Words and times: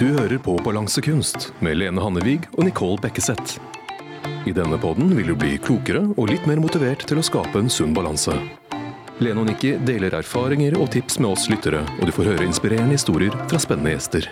Du 0.00 0.06
hører 0.16 0.38
på 0.40 0.54
Balansekunst 0.64 1.50
med 1.60 1.76
Lene 1.76 2.00
Hannevig 2.00 2.46
og 2.54 2.62
Nicole 2.64 2.96
Bekkeseth. 3.02 3.58
I 4.48 4.52
denne 4.56 4.78
podden 4.80 5.10
vil 5.12 5.26
du 5.28 5.34
bli 5.36 5.58
klokere 5.60 6.00
og 6.14 6.30
litt 6.30 6.46
mer 6.48 6.56
motivert 6.56 7.04
til 7.04 7.20
å 7.20 7.24
skape 7.26 7.60
en 7.60 7.68
sunn 7.68 7.92
balanse. 7.92 8.32
Lene 9.20 9.42
og 9.42 9.50
Nikki 9.50 9.74
deler 9.84 10.16
erfaringer 10.16 10.78
og 10.80 10.88
tips 10.94 11.18
med 11.20 11.34
oss 11.34 11.44
lyttere, 11.52 11.82
og 11.98 12.08
du 12.08 12.14
får 12.16 12.30
høre 12.30 12.46
inspirerende 12.48 12.96
historier 12.96 13.36
fra 13.42 13.60
spennende 13.60 13.92
gjester. 13.92 14.30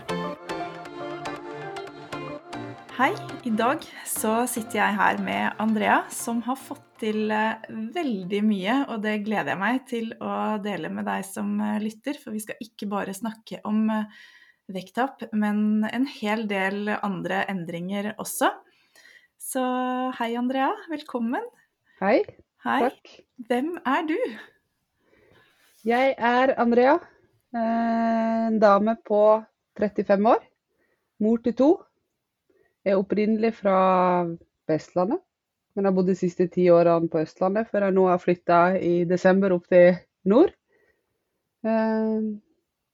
Hei, 2.96 3.10
i 3.44 3.52
dag 3.60 3.84
så 4.08 4.38
sitter 4.48 4.80
jeg 4.80 4.98
her 5.02 5.20
med 5.20 5.60
Andrea, 5.60 6.00
som 6.08 6.40
har 6.48 6.56
fått 6.56 6.86
til 7.04 7.28
eh, 7.28 7.68
veldig 7.92 8.40
mye, 8.48 8.80
og 8.88 9.04
det 9.04 9.18
gleder 9.28 9.52
jeg 9.52 9.64
meg 9.66 9.84
til 9.92 10.10
å 10.16 10.56
dele 10.64 10.88
med 10.96 11.04
deg 11.12 11.28
som 11.28 11.52
eh, 11.60 11.76
lytter, 11.84 12.16
for 12.24 12.32
vi 12.32 12.40
skal 12.48 12.64
ikke 12.64 12.88
bare 12.88 13.20
snakke 13.20 13.60
om 13.68 13.84
eh, 13.92 14.24
vekttap, 14.72 15.22
men 15.32 15.84
en 15.92 16.06
hel 16.06 16.46
del 16.50 16.88
andre 17.02 17.42
endringer 17.48 18.12
også. 18.20 18.50
Så 19.40 19.62
hei, 20.18 20.34
Andrea. 20.36 20.70
Velkommen. 20.90 21.44
Hei. 22.02 22.20
Hei. 22.64 22.80
Takk. 22.88 23.12
Hvem 23.48 23.70
er 23.86 24.02
du? 24.08 24.16
Jeg 25.88 26.14
er 26.18 26.54
Andrea. 26.60 26.98
eh, 27.54 28.46
En 28.48 28.58
dame 28.60 28.96
på 29.06 29.44
35 29.78 30.26
år. 30.34 30.42
Mor 31.20 31.38
til 31.44 31.54
to. 31.54 31.70
Jeg 32.84 32.92
er 32.94 33.00
opprinnelig 33.00 33.54
fra 33.54 34.26
Vestlandet, 34.68 35.20
men 35.74 35.84
har 35.84 35.92
bodd 35.92 36.06
de 36.08 36.14
siste 36.16 36.46
ti 36.48 36.68
årene 36.70 37.08
på 37.10 37.20
Østlandet, 37.24 37.68
før 37.70 37.84
jeg 37.88 37.94
nå 37.96 38.04
har 38.08 38.18
flytta 38.22 38.58
i 38.80 39.04
desember 39.04 39.52
opp 39.56 39.66
til 39.68 39.96
nord. 40.24 40.52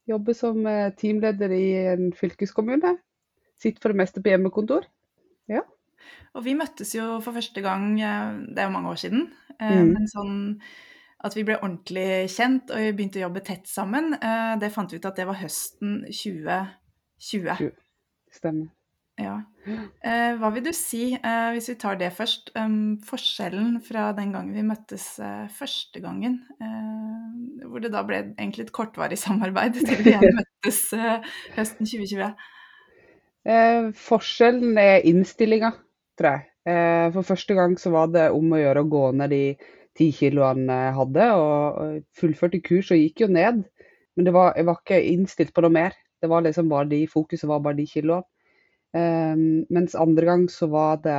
Jobber 0.07 0.37
som 0.37 0.67
eh, 0.69 0.91
teamleder 1.01 1.53
i 1.57 1.65
en 1.95 2.11
fylkeskommune. 2.17 2.97
Sitter 3.61 3.81
for 3.81 3.95
det 3.95 4.01
meste 4.03 4.21
på 4.23 4.33
hjemmekontor. 4.33 4.89
Og 6.35 6.43
vi 6.45 6.53
møttes 6.59 6.91
jo 6.93 7.21
for 7.25 7.33
første 7.33 7.63
gang, 7.65 7.95
eh, 7.97 8.33
det 8.51 8.61
er 8.61 8.67
jo 8.69 8.75
mange 8.75 8.91
år 8.91 8.99
siden, 9.01 9.23
eh, 9.61 9.71
Mm. 9.81 9.93
men 9.95 10.09
sånn 10.11 10.61
at 11.25 11.35
vi 11.35 11.45
ble 11.45 11.57
ordentlig 11.57 12.29
kjent 12.29 12.71
og 12.71 12.77
vi 12.77 12.93
begynte 12.93 13.21
å 13.23 13.29
jobbe 13.31 13.45
tett 13.45 13.67
sammen, 13.67 14.11
det 14.61 14.73
fant 14.73 14.91
vi 14.93 14.99
ut 14.99 15.07
at 15.07 15.17
det 15.17 15.27
var 15.27 15.41
høsten 15.41 16.05
2020. 16.13 17.73
Stemmer. 18.31 18.69
Ja. 19.21 19.41
Eh, 20.05 20.35
Hva 20.37 20.51
vil 20.53 20.67
du 20.67 20.75
si, 20.77 21.15
eh, 21.17 21.47
hvis 21.55 21.71
vi 21.71 21.75
tar 21.81 21.97
det 21.97 22.11
først, 22.13 22.51
um, 22.61 22.99
forskjellen 23.09 23.79
fra 23.87 24.11
den 24.13 24.35
gangen 24.35 24.53
vi 24.53 24.65
møttes 24.67 25.07
eh, 25.25 25.47
første 25.49 26.03
gangen, 26.05 26.35
eh, 26.61 27.63
hvor 27.65 27.81
det 27.81 27.95
da 27.95 28.03
ble 28.05 28.19
egentlig 28.35 28.67
et 28.67 28.75
kortvarig 28.77 29.17
samarbeid 29.23 29.79
til 29.79 30.03
vi 30.03 30.13
igjen 30.13 30.37
møttes 30.37 30.81
eh, 30.93 31.25
høsten 31.57 31.89
2020? 31.89 32.35
Eh, 33.49 33.89
forskjellen 34.05 34.77
er 34.83 35.09
innstillinga, 35.09 35.73
tror 36.21 36.35
jeg. 36.35 36.51
For 37.13 37.27
første 37.29 37.57
gang 37.57 37.75
så 37.77 37.91
var 37.93 38.13
det 38.13 38.29
om 38.33 38.53
å 38.57 38.61
gjøre 38.61 38.85
å 38.85 38.89
gå 38.89 39.01
ned 39.17 39.33
de 39.35 39.43
ti 39.97 40.07
kiloene 40.17 40.77
jeg 40.87 40.95
hadde, 40.97 41.27
og, 41.37 41.99
fullførte 42.17 42.61
kurs 42.65 42.93
og 42.95 43.01
gikk 43.01 43.25
jo 43.25 43.29
ned. 43.33 43.65
Men 44.17 44.29
det 44.29 44.33
var, 44.33 44.55
jeg 44.57 44.69
var 44.69 44.81
ikke 44.81 45.03
innstilt 45.11 45.53
på 45.57 45.65
noe 45.65 45.75
mer. 45.75 45.97
Det 46.23 46.31
var 46.33 46.45
liksom 46.45 46.71
bare 46.71 46.89
de, 46.89 47.03
Fokuset 47.11 47.49
var 47.51 47.61
bare 47.65 47.77
de 47.81 47.89
kiloene. 47.91 48.25
Eh, 48.95 49.35
mens 49.75 49.95
andre 49.99 50.25
gang 50.29 50.45
så 50.53 50.69
var 50.71 51.01
det 51.03 51.19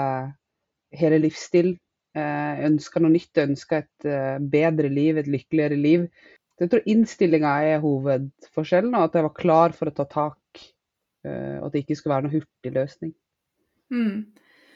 hele 0.96 1.20
livsstil. 1.20 1.74
Eh, 2.16 2.22
jeg 2.62 2.70
ønska 2.72 3.02
noe 3.04 3.12
nytt, 3.12 3.42
ønska 3.44 3.82
et 3.84 4.06
eh, 4.08 4.38
bedre 4.40 4.90
liv, 4.90 5.18
et 5.20 5.28
lykkeligere 5.28 5.76
liv. 5.80 6.08
Så 6.56 6.64
jeg 6.64 6.72
tror 6.72 6.86
innstillinga 6.88 7.52
er 7.68 7.82
hovedforskjellen, 7.84 8.94
og 8.96 9.10
at 9.10 9.18
jeg 9.20 9.26
var 9.28 9.34
klar 9.36 9.74
for 9.76 9.92
å 9.92 9.96
ta 9.98 10.06
tak. 10.08 10.40
eh, 11.26 11.58
og 11.60 11.66
at 11.68 11.74
det 11.74 11.82
ikke 11.84 11.96
skulle 11.98 12.14
være 12.16 12.28
noe 12.28 12.36
hurtig 12.38 12.72
løsning. 12.76 13.12
Mm. 13.92 14.26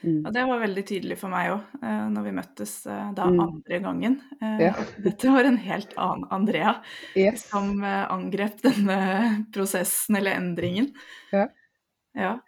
Mm. 0.02 0.24
Og 0.26 0.32
det 0.32 0.42
var 0.48 0.60
veldig 0.62 0.82
tydelig 0.88 1.16
for 1.20 1.28
meg 1.32 1.50
òg, 1.52 1.60
eh, 1.84 2.04
når 2.10 2.22
vi 2.26 2.30
møttes 2.36 2.72
eh, 2.88 3.10
da 3.16 3.26
Mm. 3.30 3.40
andre 3.44 3.80
gangen. 3.84 4.14
Eh, 4.42 4.58
Ja. 4.66 4.72
Dette 4.98 5.28
var 5.30 5.44
en 5.44 5.56
helt 5.56 5.94
annen 5.96 6.26
Andrea 6.30 6.82
Yes. 7.16 7.48
som 7.50 7.82
eh, 7.84 8.06
angrep 8.12 8.60
denne 8.62 9.46
prosessen 9.52 10.16
eller 10.16 10.32
endringen. 10.40 10.92
Ja. 11.32 11.46
Ja. 12.14 12.40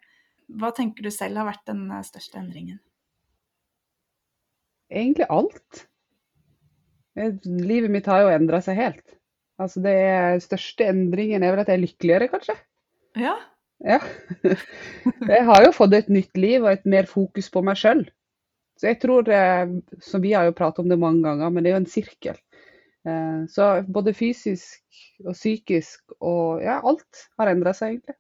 Hva 0.61 0.71
tenker 0.77 1.07
du 1.07 1.11
selv 1.15 1.41
har 1.41 1.49
vært 1.51 1.65
den 1.71 1.85
eh, 1.91 2.05
største 2.07 2.41
endringen? 2.43 2.81
Egentlig 4.93 5.27
alt. 5.31 5.87
Eh, 7.19 7.33
Livet 7.45 7.91
mitt 7.93 8.07
har 8.11 8.25
jo 8.25 8.33
endra 8.35 8.61
seg 8.65 8.79
helt. 8.81 9.17
Altså 9.61 9.83
det 9.85 9.97
største 10.45 10.87
endringen 10.91 11.45
er 11.45 11.55
vel 11.55 11.62
at 11.62 11.71
jeg 11.71 11.79
er 11.79 11.85
lykkeligere, 11.85 12.29
kanskje. 12.33 12.57
Ja. 13.21 13.35
Ja. 13.83 13.99
Jeg 15.33 15.45
har 15.49 15.65
jo 15.65 15.73
fått 15.75 15.95
et 15.97 16.11
nytt 16.12 16.37
liv 16.39 16.62
og 16.62 16.71
et 16.73 16.85
mer 16.89 17.09
fokus 17.11 17.49
på 17.53 17.62
meg 17.67 17.79
sjøl. 17.81 18.05
Så 18.79 18.89
jeg 18.89 18.99
tror, 19.03 19.27
som 19.29 19.75
så 20.03 20.19
vi 20.23 20.33
har 20.35 20.47
jo 20.49 20.55
pratet 20.59 20.83
om 20.83 20.89
det 20.91 20.99
mange 20.99 21.23
ganger, 21.27 21.51
men 21.53 21.62
det 21.62 21.71
er 21.71 21.75
jo 21.77 21.81
en 21.83 21.91
sirkel. 21.91 22.39
Eh, 23.07 23.43
Så 23.51 23.69
både 23.89 24.15
fysisk 24.15 24.83
og 25.27 25.35
psykisk 25.37 26.15
og 26.21 26.62
ja, 26.65 26.79
alt 26.83 27.27
har 27.39 27.53
endra 27.53 27.75
seg 27.77 27.97
egentlig. 27.97 28.17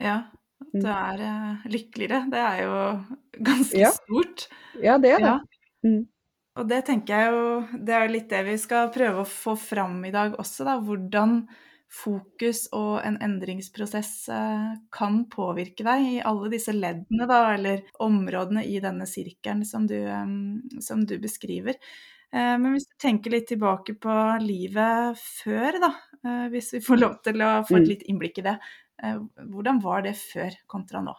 ja. 0.00 0.30
At 0.60 0.68
Mm. 0.74 0.82
du 0.84 0.88
er 0.92 1.20
uh, 1.24 1.66
lykkeligere. 1.72 2.20
Det 2.30 2.38
er 2.38 2.62
jo 2.62 2.74
ganske 3.50 3.78
Ja. 3.80 3.90
stort. 3.90 4.48
Ja, 4.82 4.98
det 4.98 5.10
er 5.16 5.18
det. 5.24 5.32
Ja. 5.32 5.38
Mm. 5.86 6.06
Og 6.60 6.68
det 6.68 6.84
tenker 6.86 7.16
jeg 7.16 7.32
jo 7.32 7.78
Det 7.86 7.94
er 7.94 8.06
jo 8.06 8.12
litt 8.12 8.28
det 8.28 8.44
vi 8.44 8.56
skal 8.58 8.90
prøve 8.92 9.22
å 9.22 9.28
få 9.28 9.56
fram 9.58 10.04
i 10.04 10.10
dag 10.12 10.34
også, 10.38 10.64
da. 10.68 10.78
Hvordan 10.84 11.46
fokus 11.90 12.68
og 12.72 13.00
en 13.02 13.16
endringsprosess 13.18 14.28
uh, 14.30 14.76
kan 14.94 15.24
påvirke 15.32 15.82
deg 15.82 16.04
i 16.06 16.20
alle 16.22 16.50
disse 16.52 16.70
leddene, 16.76 17.26
da, 17.26 17.40
eller 17.56 17.82
områdene 17.98 18.62
i 18.64 18.78
denne 18.84 19.06
sirkelen 19.10 19.64
som 19.66 19.88
du, 19.90 19.96
um, 20.06 20.60
som 20.80 21.02
du 21.06 21.16
beskriver. 21.18 21.74
Men 22.32 22.76
hvis 22.76 22.84
du 22.86 22.92
tenker 23.02 23.32
litt 23.34 23.48
tilbake 23.50 23.96
på 23.98 24.12
livet 24.44 25.18
før, 25.18 25.80
da, 25.82 25.88
hvis 26.52 26.68
vi 26.76 26.80
får 26.86 27.00
lov 27.00 27.16
til 27.26 27.42
å 27.42 27.48
få 27.66 27.80
et 27.80 27.82
Mm. 27.82 27.88
litt 27.88 28.04
innblikk 28.06 28.38
i 28.38 28.44
det. 28.46 28.52
Eh, 29.02 29.20
Hvordan 29.52 29.80
var 29.84 30.04
det 30.06 30.16
før 30.18 30.54
kontra 30.70 31.02
nå? 31.04 31.14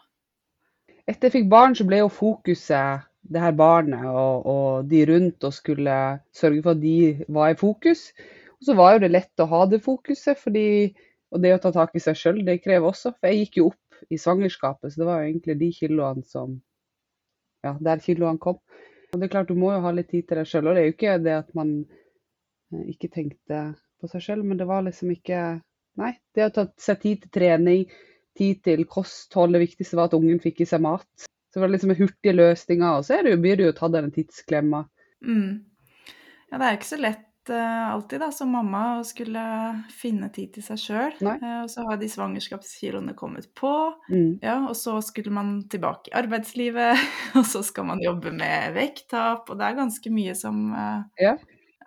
Etter 1.08 1.28
jeg 1.28 1.36
fikk 1.38 1.48
barn, 1.50 1.74
så 1.74 1.86
ble 1.88 2.02
jo 2.02 2.12
fokuset 2.12 3.08
det 3.32 3.42
her 3.42 3.54
barnet 3.54 4.04
og, 4.06 4.46
og 4.46 4.90
de 4.90 5.02
rundt, 5.06 5.44
og 5.44 5.54
skulle 5.54 5.96
sørge 6.34 6.62
for 6.62 6.74
at 6.74 6.82
de 6.82 6.96
var 7.28 7.52
i 7.52 7.58
fokus. 7.58 8.10
Og 8.58 8.68
så 8.68 8.76
var 8.78 8.94
jo 8.94 9.04
det 9.04 9.12
lett 9.12 9.42
å 9.42 9.48
ha 9.50 9.64
det 9.70 9.82
fokuset, 9.82 10.38
fordi, 10.38 10.92
og 11.34 11.42
det 11.42 11.54
å 11.56 11.62
ta 11.62 11.72
tak 11.74 11.94
i 11.98 12.02
seg 12.02 12.18
sjøl, 12.18 12.42
det 12.46 12.60
krever 12.62 12.90
også. 12.90 13.14
For 13.18 13.30
jeg 13.30 13.44
gikk 13.46 13.58
jo 13.60 13.70
opp 13.72 14.06
i 14.10 14.18
svangerskapet, 14.18 14.92
så 14.92 15.02
det 15.02 15.08
var 15.08 15.22
jo 15.22 15.30
egentlig 15.30 15.58
de 15.62 15.72
kiloene 15.80 16.26
som 16.26 16.60
Ja, 17.62 17.76
der 17.78 18.00
kiloene 18.02 18.42
kom. 18.42 18.56
Og 19.12 19.20
det 19.20 19.28
er 19.28 19.30
klart, 19.36 19.50
du 19.52 19.54
må 19.54 19.68
jo 19.70 19.82
ha 19.84 19.90
litt 19.94 20.08
tid 20.10 20.24
til 20.26 20.40
deg 20.40 20.48
sjøl. 20.50 20.66
Og 20.66 20.74
det 20.74 20.80
er 20.80 20.88
jo 20.88 20.94
ikke 20.96 21.12
det 21.22 21.34
at 21.36 21.50
man 21.54 21.68
eh, 22.72 22.86
ikke 22.90 23.10
tenkte 23.12 23.60
på 24.02 24.10
seg 24.10 24.24
sjøl, 24.24 24.42
men 24.42 24.58
det 24.58 24.66
var 24.66 24.82
liksom 24.82 25.12
ikke 25.14 25.42
Nei. 26.00 26.14
Det 26.34 26.46
å 26.48 26.52
ta 26.54 26.66
seg 26.80 27.00
tid 27.02 27.24
til 27.26 27.32
trening, 27.40 27.82
tid 28.38 28.62
til 28.64 28.84
kosthold. 28.88 29.52
Det 29.56 29.64
viktigste 29.66 29.98
var 29.98 30.08
at 30.08 30.16
ungen 30.16 30.40
fikk 30.40 30.62
i 30.64 30.68
seg 30.68 30.80
mat. 30.84 31.26
Så 31.52 31.60
var 31.60 31.68
det 31.68 31.76
liksom 31.76 31.92
hurtige 31.98 32.32
løsninger, 32.38 32.96
og 32.96 33.04
så 33.04 33.18
er 33.18 33.26
det 33.26 33.34
jo, 33.34 33.42
blir 33.44 33.58
det 33.60 33.66
jo 33.68 33.74
tatt 33.76 33.92
av 33.92 34.06
en 34.06 34.14
tidsklemma. 34.14 34.86
Mm. 35.26 35.60
Ja, 36.48 36.56
det 36.58 36.64
er 36.64 36.72
jo 36.72 36.78
ikke 36.80 36.88
så 36.88 37.00
lett 37.02 37.50
uh, 37.52 37.90
alltid 37.92 38.22
da, 38.24 38.30
som 38.32 38.50
mamma 38.56 38.80
å 38.98 39.04
skulle 39.04 39.42
finne 39.92 40.30
tid 40.32 40.54
til 40.56 40.64
seg 40.64 40.80
sjøl. 40.80 41.18
Uh, 41.20 41.44
og 41.66 41.68
så 41.72 41.84
har 41.90 42.00
de 42.00 42.08
svangerskapskiloene 42.08 43.12
kommet 43.18 43.50
på, 43.58 43.72
Mm. 44.08 44.38
ja, 44.42 44.56
og 44.68 44.72
så 44.76 44.96
skulle 45.04 45.32
man 45.32 45.54
tilbake 45.68 46.08
i 46.12 46.16
arbeidslivet, 46.22 46.96
og 47.38 47.44
så 47.48 47.60
skal 47.68 47.90
man 47.92 48.00
jobbe 48.04 48.32
med 48.32 48.72
vekttap, 48.76 49.44
og 49.52 49.60
det 49.60 49.68
er 49.68 49.80
ganske 49.82 50.12
mye 50.12 50.34
som 50.38 50.70
uh, 50.72 51.04
Ja. 51.20 51.36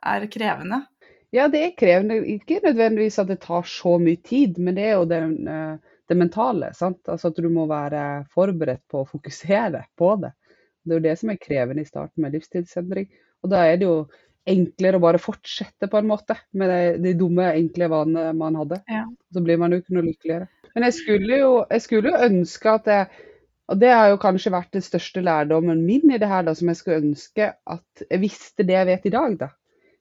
er 0.06 0.28
krevende. 0.30 0.84
Ja, 1.34 1.47
det 1.52 1.62
er 1.63 1.75
krevende. 1.78 2.19
Ikke 2.36 2.62
nødvendigvis 2.63 3.19
at 3.19 3.30
det 3.31 3.42
tar 3.44 3.66
så 3.68 3.98
mye 4.01 4.19
tid, 4.24 4.60
men 4.62 4.77
det 4.77 4.86
er 4.89 4.95
jo 5.00 5.07
det, 5.10 5.22
eh, 5.51 5.95
det 6.10 6.18
mentale. 6.18 6.74
sant? 6.74 7.01
Altså 7.10 7.27
At 7.31 7.42
du 7.42 7.50
må 7.50 7.66
være 7.68 8.25
forberedt 8.33 8.83
på 8.92 9.01
å 9.01 9.10
fokusere 9.10 9.86
på 9.98 10.16
det. 10.22 10.31
Det 10.86 10.94
er 10.94 11.00
jo 11.00 11.07
det 11.07 11.18
som 11.19 11.31
er 11.33 11.42
krevende 11.42 11.81
i 11.81 11.89
starten 11.89 12.22
med 12.22 12.38
livstidsendring. 12.38 13.10
Og 13.44 13.50
da 13.50 13.66
er 13.66 13.77
det 13.77 13.88
jo 13.88 14.06
enklere 14.45 15.00
å 15.00 15.01
bare 15.01 15.22
fortsette 15.22 15.89
på 15.89 15.98
en 15.98 16.07
måte 16.07 16.38
med 16.54 16.69
de, 16.69 16.81
de 17.01 17.13
dumme, 17.18 17.48
enkle 17.57 17.89
vanene 17.89 18.33
man 18.38 18.57
hadde. 18.62 18.83
Ja. 18.88 19.07
Så 19.33 19.42
blir 19.42 19.57
man 19.57 19.74
jo 19.74 19.81
ikke 19.81 19.98
noe 19.98 20.06
lykkeligere. 20.06 20.48
Men 20.75 20.86
jeg 20.86 20.98
skulle 21.00 21.39
jo, 21.39 21.54
jeg 21.72 21.81
skulle 21.81 22.12
jo 22.12 22.27
ønske 22.30 22.75
at 22.77 22.92
jeg 22.92 23.07
og 23.66 23.80
det 23.81 23.89
har 23.89 24.12
jo 24.12 24.22
kanskje 24.22 24.54
vært 24.54 24.75
den 24.75 24.83
største 24.86 25.24
lærdommen 25.25 25.80
min 25.88 26.12
i 26.13 26.19
det 26.22 26.30
her, 26.30 26.44
da, 26.45 26.54
som 26.54 26.69
jeg 26.69 26.77
skulle 26.77 27.01
ønske 27.01 27.48
at 27.50 28.04
jeg 28.06 28.22
visste 28.22 28.66
det 28.68 28.75
jeg 28.77 28.89
vet 28.92 29.07
i 29.10 29.13
dag, 29.16 29.38
da. 29.39 29.48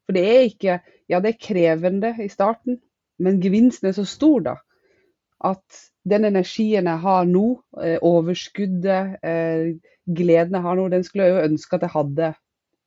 For 0.05 0.17
det 0.17 0.25
er 0.29 0.47
ikke 0.49 0.81
Ja, 1.09 1.19
det 1.21 1.35
er 1.35 1.43
krevende 1.43 2.15
i 2.25 2.31
starten, 2.33 2.79
men 3.21 3.43
gevinsten 3.43 3.91
er 3.91 3.93
så 3.93 4.07
stor, 4.09 4.41
da. 4.41 4.55
At 5.45 5.83
den 6.09 6.25
energien 6.25 6.89
jeg 6.89 7.01
har 7.03 7.27
nå, 7.29 7.45
eh, 7.83 7.99
overskuddet, 8.01 9.19
eh, 9.21 9.75
gleden 10.09 10.57
jeg 10.57 10.65
har 10.65 10.79
nå, 10.79 10.89
den 10.89 11.05
skulle 11.05 11.27
jeg 11.27 11.35
jo 11.35 11.51
ønske 11.51 11.77
at 11.77 11.85
jeg 11.85 11.93
hadde 11.93 12.31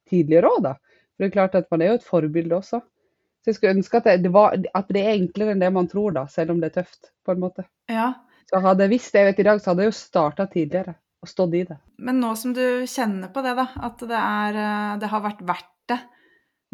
tidligere 0.09 0.49
òg, 0.49 0.63
da. 0.65 0.73
For 1.13 1.23
det 1.23 1.29
er 1.29 1.35
klart 1.35 1.55
at 1.61 1.69
man 1.71 1.81
er 1.81 1.91
jo 1.91 1.99
et 1.99 2.09
forbilde 2.09 2.57
også. 2.57 2.81
Så 2.81 3.51
jeg 3.51 3.55
skulle 3.55 3.75
ønske 3.77 4.01
at 4.01 4.23
det, 4.23 4.33
var, 4.33 4.57
at 4.75 4.89
det 4.93 5.01
er 5.01 5.15
enklere 5.15 5.53
enn 5.53 5.61
det 5.61 5.73
man 5.73 5.87
tror, 5.87 6.11
da, 6.17 6.25
selv 6.27 6.51
om 6.55 6.61
det 6.61 6.71
er 6.71 6.81
tøft, 6.81 7.13
på 7.25 7.33
en 7.33 7.45
måte. 7.45 7.63
Ja, 7.89 8.13
Så 8.49 8.61
hadde 8.63 8.85
jeg 8.85 8.95
visst 8.95 9.13
det 9.13 9.21
jeg 9.21 9.27
vet 9.27 9.39
i 9.39 9.45
dag, 9.47 9.61
så 9.61 9.71
hadde 9.71 9.85
jeg 9.85 9.91
jo 9.91 9.97
starta 9.97 10.45
tidligere 10.51 10.93
og 11.21 11.29
stått 11.29 11.55
i 11.57 11.63
det. 11.67 11.77
Men 11.97 12.21
nå 12.21 12.35
som 12.39 12.53
du 12.55 12.63
kjenner 12.87 13.31
på 13.33 13.41
det, 13.43 13.55
da, 13.57 13.65
at 13.87 14.03
det, 14.03 14.19
er, 14.19 14.59
eh, 14.63 14.93
det 15.01 15.09
har 15.11 15.23
vært 15.25 15.41
verdt 15.47 15.73
det, 15.91 15.97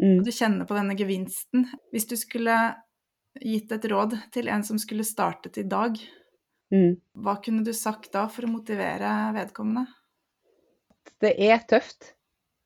Mm. 0.02 0.18
og 0.18 0.24
du 0.26 0.32
kjenner 0.34 0.66
på 0.66 0.74
denne 0.74 0.96
gevinsten 0.98 1.68
Hvis 1.94 2.08
du 2.10 2.16
skulle 2.18 2.56
gitt 3.38 3.70
et 3.70 3.84
råd 3.90 4.16
til 4.34 4.48
en 4.50 4.64
som 4.66 4.78
skulle 4.78 5.06
startet 5.06 5.58
i 5.58 5.66
dag, 5.70 5.98
Mm. 6.72 6.96
hva 7.22 7.36
kunne 7.44 7.62
du 7.62 7.72
sagt 7.76 8.12
da 8.12 8.24
for 8.26 8.46
å 8.46 8.50
motivere 8.50 9.10
vedkommende? 9.36 9.86
Det 11.20 11.34
er 11.38 11.58
tøft, 11.68 12.14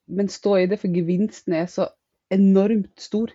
men 0.09 0.31
stå 0.33 0.55
i 0.63 0.67
det, 0.71 0.79
for 0.81 0.89
gevinsten 0.89 1.57
er 1.59 1.67
så 1.67 1.89
enormt 2.33 2.95
stor. 3.01 3.33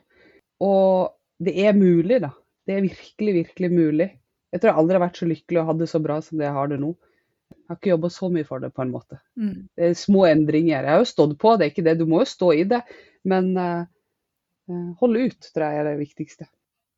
Og 0.64 1.14
det 1.44 1.54
er 1.66 1.74
mulig, 1.78 2.22
da. 2.24 2.32
Det 2.66 2.78
er 2.78 2.88
virkelig, 2.88 3.34
virkelig 3.44 3.72
mulig. 3.74 4.10
Jeg 4.54 4.62
tror 4.62 4.72
jeg 4.72 4.80
aldri 4.80 4.98
har 4.98 5.06
vært 5.08 5.20
så 5.20 5.28
lykkelig 5.30 5.62
og 5.62 5.70
hatt 5.72 5.82
det 5.84 5.90
så 5.92 6.02
bra 6.02 6.20
som 6.22 6.40
det 6.40 6.48
jeg 6.48 6.58
har 6.58 6.72
det 6.72 6.80
nå. 6.80 6.94
Jeg 7.54 7.72
har 7.72 7.80
ikke 7.80 7.94
jobba 7.94 8.12
så 8.14 8.30
mye 8.34 8.48
for 8.48 8.64
det, 8.64 8.72
på 8.76 8.84
en 8.84 8.94
måte. 8.94 9.20
Mm. 9.40 9.56
Det 9.78 9.90
er 9.90 10.00
små 10.00 10.26
endringer. 10.30 10.80
Jeg 10.80 10.92
har 10.92 11.04
jo 11.04 11.12
stått 11.14 11.38
på, 11.42 11.56
det 11.58 11.68
er 11.68 11.74
ikke 11.74 11.86
det. 11.88 11.98
Du 12.02 12.06
må 12.10 12.24
jo 12.24 12.30
stå 12.30 12.52
i 12.58 12.66
det. 12.70 12.82
Men 13.30 13.54
uh, 13.58 13.86
holde 15.00 15.30
ut, 15.30 15.52
tror 15.54 15.68
jeg 15.70 15.82
er 15.82 15.90
det 15.92 16.02
viktigste. 16.02 16.50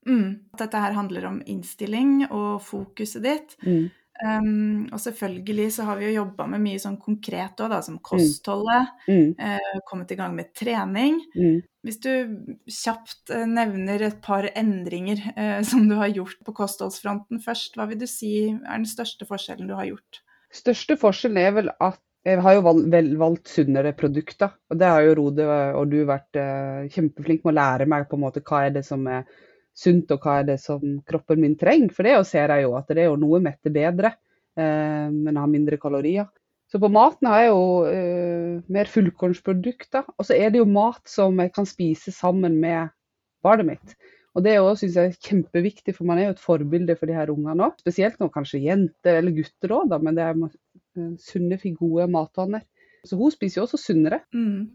Mm. 0.06 0.32
Dette 0.58 0.82
her 0.82 0.98
handler 0.98 1.30
om 1.32 1.38
innstilling 1.50 2.26
og 2.30 2.60
fokuset 2.66 3.24
ditt. 3.26 3.56
Mm. 3.66 3.88
Um, 4.24 4.88
og 4.96 5.00
selvfølgelig 5.04 5.74
så 5.76 5.84
har 5.90 5.98
vi 6.00 6.06
jo 6.08 6.22
jobba 6.22 6.46
med 6.48 6.62
mye 6.64 6.80
sånn 6.80 6.96
konkret 7.02 7.60
òg, 7.60 7.74
som 7.84 7.98
kostholdet. 8.00 8.94
Mm. 9.10 9.34
Uh, 9.36 9.80
kommet 9.90 10.14
i 10.14 10.18
gang 10.20 10.36
med 10.38 10.54
trening. 10.56 11.20
Mm. 11.36 11.58
Hvis 11.86 12.00
du 12.02 12.12
kjapt 12.72 13.30
eh, 13.30 13.44
nevner 13.46 14.02
et 14.08 14.16
par 14.26 14.48
endringer 14.58 15.20
uh, 15.36 15.60
som 15.68 15.84
du 15.90 15.98
har 16.00 16.10
gjort 16.10 16.40
på 16.48 16.56
kostholdsfronten 16.58 17.44
først, 17.44 17.76
hva 17.78 17.90
vil 17.92 18.00
du 18.02 18.08
si 18.10 18.32
er 18.56 18.72
den 18.72 18.88
største 18.90 19.28
forskjellen 19.30 19.70
du 19.70 19.76
har 19.78 19.92
gjort? 19.92 20.24
Største 20.56 20.96
forskjellen 21.00 21.42
er 21.42 21.56
vel 21.56 21.72
at 21.84 22.02
jeg 22.26 22.42
har 22.42 22.56
jo 22.58 22.62
valgt, 22.66 22.88
vel, 22.94 23.10
valgt 23.22 23.52
sunnere 23.54 23.92
produkter. 23.98 24.56
Og 24.72 24.80
det 24.82 24.88
har 24.90 25.04
jo 25.06 25.18
Rode 25.20 25.46
og 25.78 25.92
du 25.92 26.00
vært 26.10 26.40
eh, 26.42 26.88
kjempeflink 26.94 27.44
med 27.46 27.54
å 27.54 27.58
lære 27.60 27.86
meg 27.92 28.08
på 28.10 28.18
en 28.18 28.24
måte 28.24 28.42
hva 28.46 28.64
er 28.66 28.74
det 28.74 28.86
som 28.88 29.06
er 29.12 29.28
sunt, 29.76 30.10
og 30.16 30.24
hva 30.24 30.40
er 30.40 30.48
det 30.50 30.56
som 30.64 30.82
kroppen 31.06 31.44
min 31.44 31.58
trenger. 31.60 31.94
For 31.94 32.08
det 32.08 32.16
ser 32.30 32.54
jeg 32.56 32.66
jo 32.66 32.74
at 32.80 32.90
det 32.90 33.04
er 33.04 33.12
jo 33.12 33.20
noe 33.22 33.42
metter 33.44 33.74
bedre, 33.76 34.16
eh, 34.58 35.06
men 35.12 35.38
har 35.38 35.52
mindre 35.52 35.78
kalorier. 35.82 36.32
Så 36.72 36.82
på 36.82 36.90
maten 36.90 37.30
har 37.30 37.44
jeg 37.44 37.52
jo 37.52 37.66
eh, 37.92 38.54
mer 38.74 38.90
fullkornsprodukter. 38.90 40.10
Og 40.18 40.26
så 40.26 40.40
er 40.40 40.50
det 40.50 40.64
jo 40.64 40.70
mat 40.70 41.04
som 41.10 41.38
jeg 41.44 41.54
kan 41.54 41.70
spise 41.70 42.16
sammen 42.16 42.58
med 42.64 42.90
barnet 43.46 43.76
mitt. 43.76 43.98
Og 44.36 44.44
det 44.44 44.58
òg 44.60 44.74
syns 44.80 44.98
jeg 45.00 45.12
er 45.12 45.20
kjempeviktig, 45.30 45.94
for 45.96 46.08
man 46.10 46.20
er 46.20 46.30
jo 46.30 46.36
et 46.36 46.44
forbilde 46.44 46.98
for 47.00 47.08
de 47.08 47.16
her 47.16 47.32
ungene 47.32 47.70
òg. 47.70 47.78
Spesielt 47.80 48.20
nå 48.20 48.28
kanskje 48.34 48.66
jenter 48.66 49.22
eller 49.22 49.36
gutter 49.36 49.76
òg, 49.78 49.94
men 50.04 50.18
det 50.18 50.26
er 50.26 50.42
sunne, 51.24 51.60
gode 51.80 52.08
matvaner. 52.12 52.66
Så 53.06 53.20
hun 53.20 53.32
spiser 53.32 53.62
jo 53.62 53.68
også 53.68 53.80
sunnere. 53.80 54.24
Mm. 54.36 54.74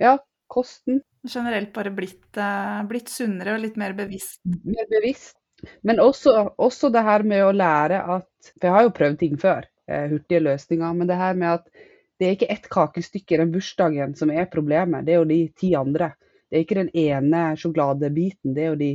Ja, 0.00 0.18
kosten. 0.52 1.00
Generelt 1.26 1.72
bare 1.74 1.90
blitt, 1.94 2.26
uh, 2.36 2.82
blitt, 2.88 3.10
sunnere 3.10 3.56
og 3.56 3.64
litt 3.64 3.78
mer 3.80 3.96
bevisst. 3.96 4.42
Mer 4.44 4.86
bevisst. 4.90 5.38
Men 5.86 6.02
også, 6.02 6.34
også, 6.60 6.90
det 6.92 7.04
her 7.06 7.24
med 7.24 7.44
å 7.46 7.54
lære 7.54 8.02
at 8.18 8.28
For 8.50 8.66
jeg 8.66 8.74
har 8.74 8.84
jo 8.84 8.96
prøvd 8.98 9.18
ting 9.22 9.38
før, 9.40 9.64
eh, 9.88 10.10
hurtige 10.10 10.42
løsninger. 10.44 10.96
Men 10.98 11.08
det 11.08 11.16
her 11.16 11.38
med 11.40 11.54
at 11.54 11.86
det 12.20 12.26
er 12.26 12.34
ikke 12.36 12.50
ett 12.52 12.66
kakestykke 12.70 13.34
i 13.34 13.38
den 13.40 13.54
bursdagen 13.54 14.12
som 14.18 14.30
er 14.30 14.50
problemet, 14.52 15.06
det 15.06 15.14
er 15.14 15.22
jo 15.22 15.30
de 15.30 15.38
ti 15.58 15.72
andre. 15.78 16.12
Det 16.54 16.60
er 16.60 16.66
ikke 16.68 16.78
den 16.78 16.92
ene 16.94 17.38
sjokoladebiten, 17.58 18.52
det 18.54 18.62
er 18.62 18.68
jo 18.68 18.78
de 18.78 18.92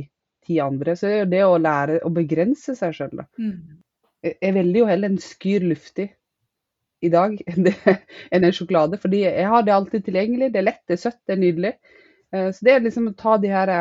ti 0.48 0.54
andre. 0.64 0.94
Så 0.96 1.10
det 1.10 1.12
er 1.12 1.20
jo 1.20 1.32
det 1.34 1.42
å 1.44 1.58
lære 1.60 1.98
å 2.08 2.12
begrense 2.16 2.72
seg 2.78 2.94
sjøl. 2.96 3.20
Mm. 3.36 3.82
Jeg 4.24 4.54
velger 4.56 4.78
jo 4.78 4.86
heller 4.88 5.12
en 5.12 5.20
skyr 5.20 5.66
luftig 5.68 6.06
i 7.04 7.10
dag 7.12 7.36
enn 7.52 7.68
en 8.40 8.56
sjokolade. 8.56 8.96
Fordi 9.02 9.26
jeg 9.26 9.50
har 9.52 9.66
det 9.66 9.74
alltid 9.76 10.06
tilgjengelig. 10.06 10.48
Det 10.54 10.62
er 10.62 10.66
lett, 10.70 10.80
det 10.88 10.96
er 10.96 11.02
søtt, 11.02 11.20
det 11.28 11.36
er 11.36 11.42
nydelig. 11.42 11.74
Så 12.32 12.64
det 12.64 12.72
er 12.72 12.86
liksom 12.86 13.10
å 13.10 13.14
ta 13.20 13.36
de 13.42 13.52
her 13.52 13.74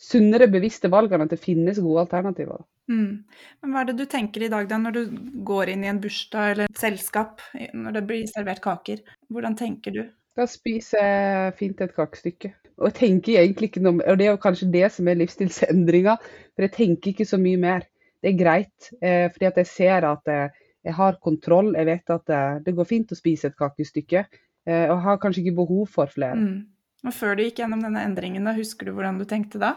sunnere, 0.00 0.50
bevisste 0.50 0.90
valgene, 0.90 1.28
at 1.28 1.36
det 1.36 1.42
finnes 1.42 1.78
gode 1.78 2.08
alternativer. 2.08 2.66
Mm. 2.90 3.22
Men 3.62 3.72
hva 3.72 3.84
er 3.84 3.92
det 3.92 3.96
du 4.02 4.04
tenker 4.10 4.42
i 4.42 4.50
dag 4.52 4.66
da, 4.68 4.82
når 4.82 4.98
du 4.98 5.02
går 5.46 5.70
inn 5.76 5.86
i 5.86 5.92
en 5.92 6.02
bursdag 6.02 6.50
eller 6.56 6.66
et 6.66 6.82
selskap, 6.82 7.46
når 7.54 8.00
det 8.00 8.04
blir 8.10 8.26
servert 8.34 8.66
kaker? 8.66 9.06
Hvordan 9.30 9.54
tenker 9.62 9.94
du? 9.94 10.02
Da 10.34 10.50
spiser 10.50 11.06
jeg 11.06 11.56
fint 11.60 11.80
et 11.84 11.94
kakestykke. 11.94 12.50
Og 12.80 12.88
jeg 12.88 12.96
tenker 12.98 13.40
egentlig 13.40 13.70
ikke 13.70 13.82
noe 13.84 14.02
Og 14.10 14.18
det 14.18 14.26
er 14.26 14.32
jo 14.32 14.42
kanskje 14.42 14.70
det 14.72 14.88
som 14.92 15.08
er 15.08 15.18
livsstilsendringa, 15.20 16.16
for 16.54 16.66
jeg 16.66 16.74
tenker 16.74 17.12
ikke 17.12 17.28
så 17.28 17.38
mye 17.40 17.60
mer. 17.60 17.86
Det 18.24 18.32
er 18.32 18.38
greit, 18.40 18.90
eh, 19.04 19.26
fordi 19.30 19.50
at 19.50 19.58
jeg 19.60 19.70
ser 19.70 20.06
at 20.08 20.30
jeg, 20.30 20.52
jeg 20.88 20.96
har 20.96 21.18
kontroll. 21.22 21.74
Jeg 21.76 21.86
vet 21.90 22.14
at 22.14 22.24
det, 22.30 22.44
det, 22.66 22.76
går 22.76 22.88
fint 22.88 23.12
å 23.12 23.18
spise 23.18 23.50
et 23.50 23.58
kakestykke, 23.58 24.24
eh, 24.66 24.86
og 24.88 25.02
har 25.04 25.20
kanskje 25.22 25.44
ikke 25.44 25.58
behov 25.60 25.90
for 25.92 26.10
flere. 26.10 26.38
Mm. 26.40 26.62
Og 27.04 27.12
før 27.12 27.36
du 27.36 27.44
gikk 27.44 27.60
gjennom 27.60 27.82
denne 27.84 28.04
endringen, 28.08 28.48
da, 28.48 28.54
husker 28.56 28.88
du 28.88 28.94
hvordan 28.96 29.20
du 29.20 29.26
tenkte 29.28 29.60
da? 29.60 29.74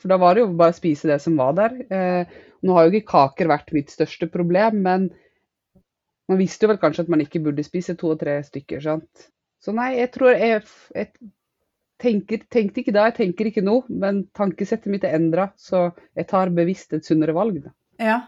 For 0.00 0.10
da 0.10 0.16
var 0.20 0.34
det 0.34 0.44
jo 0.44 0.54
bare 0.56 0.72
å 0.74 0.76
spise 0.76 1.08
det 1.10 1.20
som 1.22 1.36
var 1.38 1.52
der. 1.58 1.76
Eh, 1.92 2.40
nå 2.64 2.74
har 2.76 2.88
jo 2.88 2.96
ikke 2.96 3.12
kaker 3.12 3.52
vært 3.52 3.70
mitt 3.76 3.92
største 3.92 4.30
problem, 4.32 4.80
men 4.86 5.10
man 6.30 6.40
visste 6.40 6.64
jo 6.64 6.72
vel 6.72 6.80
kanskje 6.80 7.04
at 7.04 7.12
man 7.12 7.22
ikke 7.22 7.42
burde 7.44 7.64
spise 7.66 7.94
to 8.00 8.14
og 8.14 8.22
tre 8.24 8.38
stykker. 8.44 8.80
sant? 8.84 9.28
Så 9.60 9.72
nei, 9.76 9.94
jeg 10.00 10.10
tror 10.16 10.32
jeg, 10.32 10.64
jeg 10.96 11.12
tenker, 12.04 12.44
tenkte 12.52 12.84
ikke 12.84 12.94
da, 12.94 13.08
jeg 13.10 13.18
tenker 13.22 13.50
ikke 13.50 13.64
nå, 13.64 13.80
men 13.90 14.26
tankesettet 14.36 14.92
mitt 14.92 15.06
er 15.08 15.16
endra, 15.18 15.48
så 15.56 15.88
jeg 16.14 16.28
tar 16.30 16.52
bevisst 16.54 16.94
et 16.96 17.08
sunnere 17.08 17.34
valg. 17.36 17.62
Da. 17.64 17.74
Ja, 18.02 18.20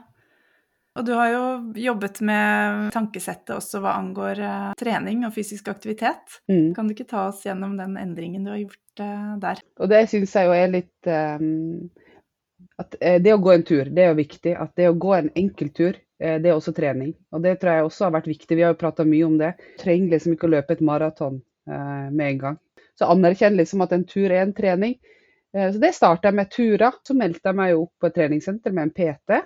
og 0.97 1.05
du 1.05 1.13
har 1.13 1.29
jo 1.29 1.43
jobbet 1.77 2.23
med 2.25 2.89
tankesettet 2.95 3.53
også 3.59 3.83
hva 3.85 3.99
angår 3.99 4.41
uh, 4.41 4.71
trening 4.81 5.27
og 5.29 5.35
fysisk 5.35 5.69
aktivitet. 5.69 6.39
Mm. 6.49 6.73
Kan 6.77 6.89
du 6.89 6.95
ikke 6.95 7.09
ta 7.11 7.27
oss 7.29 7.43
gjennom 7.45 7.77
den 7.77 7.99
endringen 8.01 8.47
du 8.47 8.55
har 8.55 8.63
gjort 8.63 9.05
uh, 9.05 9.35
der? 9.43 9.61
Og 9.77 9.93
det 9.93 10.07
syns 10.13 10.33
jeg 10.39 10.49
jo 10.49 10.57
er 10.57 10.73
litt 10.73 11.11
um, 11.13 11.91
At 12.81 12.97
uh, 12.97 13.19
det 13.21 13.35
å 13.35 13.43
gå 13.45 13.53
en 13.53 13.67
tur, 13.69 13.93
det 13.93 14.07
er 14.07 14.15
jo 14.15 14.21
viktig. 14.23 14.57
At 14.57 14.73
det 14.81 14.89
å 14.89 14.97
gå 14.97 15.13
en 15.19 15.31
enkel 15.37 15.73
tur, 15.77 16.01
det 16.17 16.49
er 16.49 16.55
også 16.55 16.73
trening. 16.73 17.11
Og 17.37 17.43
det 17.45 17.59
tror 17.61 17.75
jeg 17.75 17.89
også 17.91 18.07
har 18.07 18.13
vært 18.15 18.31
viktig. 18.31 18.57
Vi 18.57 18.65
har 18.65 18.73
jo 18.73 18.81
prata 18.81 19.05
mye 19.05 19.27
om 19.27 19.35
det. 19.37 19.51
Du 19.77 19.83
trenger 19.83 20.15
liksom 20.15 20.33
ikke 20.33 20.49
å 20.49 20.55
løpe 20.55 20.73
et 20.73 20.81
maraton 20.81 21.43
med 21.69 22.23
en 22.25 22.39
gang. 22.41 22.57
Så 22.97 23.09
anerkjenn 23.13 23.59
liksom 23.59 23.85
at 23.85 23.93
en 23.93 24.07
tur 24.09 24.31
er 24.31 24.43
en 24.43 24.55
trening. 24.57 24.97
Så 25.57 25.81
det 25.81 25.93
starta 25.97 26.31
jeg 26.31 26.37
med 26.37 26.51
turer. 26.53 26.97
Så 27.05 27.17
meldte 27.17 27.51
jeg 27.51 27.59
meg 27.59 27.77
opp 27.77 27.93
på 28.01 28.09
et 28.09 28.17
treningssenter 28.17 28.75
med 28.77 28.89
en 28.89 28.95
PT. 28.97 29.41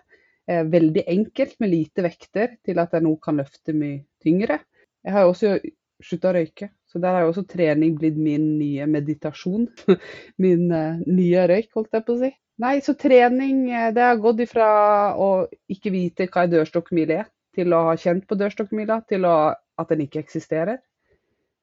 Veldig 0.70 1.04
enkelt 1.06 1.58
med 1.62 1.70
lite 1.70 2.04
vekter 2.06 2.56
til 2.66 2.80
at 2.82 2.94
jeg 2.94 3.06
nå 3.06 3.16
kan 3.22 3.38
løfte 3.38 3.74
mye 3.76 4.04
tyngre. 4.22 4.60
Jeg 5.06 5.14
har 5.16 5.26
også 5.26 5.56
slutta 6.04 6.30
å 6.30 6.36
røyke, 6.36 6.70
så 6.88 7.00
der 7.02 7.14
har 7.16 7.24
jo 7.24 7.32
også 7.32 7.44
trening 7.48 7.96
blitt 7.98 8.18
min 8.18 8.46
nye 8.58 8.86
meditasjon. 8.90 9.68
Min 10.42 10.68
nye 10.70 11.46
røyk, 11.50 11.70
holdt 11.76 11.96
jeg 11.96 12.06
på 12.06 12.16
å 12.16 12.20
si. 12.22 12.30
Nei, 12.60 12.74
så 12.84 12.94
trening 12.98 13.68
det 13.96 14.04
har 14.04 14.20
gått 14.20 14.42
ifra 14.44 14.70
å 15.16 15.30
ikke 15.72 15.92
vite 15.94 16.26
hva 16.28 16.44
en 16.44 16.54
dørstokkmil 16.54 17.12
er, 17.14 17.28
til 17.56 17.72
å 17.72 17.86
ha 17.88 17.94
kjent 18.00 18.26
på 18.28 18.36
dørstokkmila, 18.40 19.00
til 19.08 19.24
å, 19.28 19.36
at 19.80 19.92
den 19.92 20.04
ikke 20.04 20.20
eksisterer. 20.20 20.80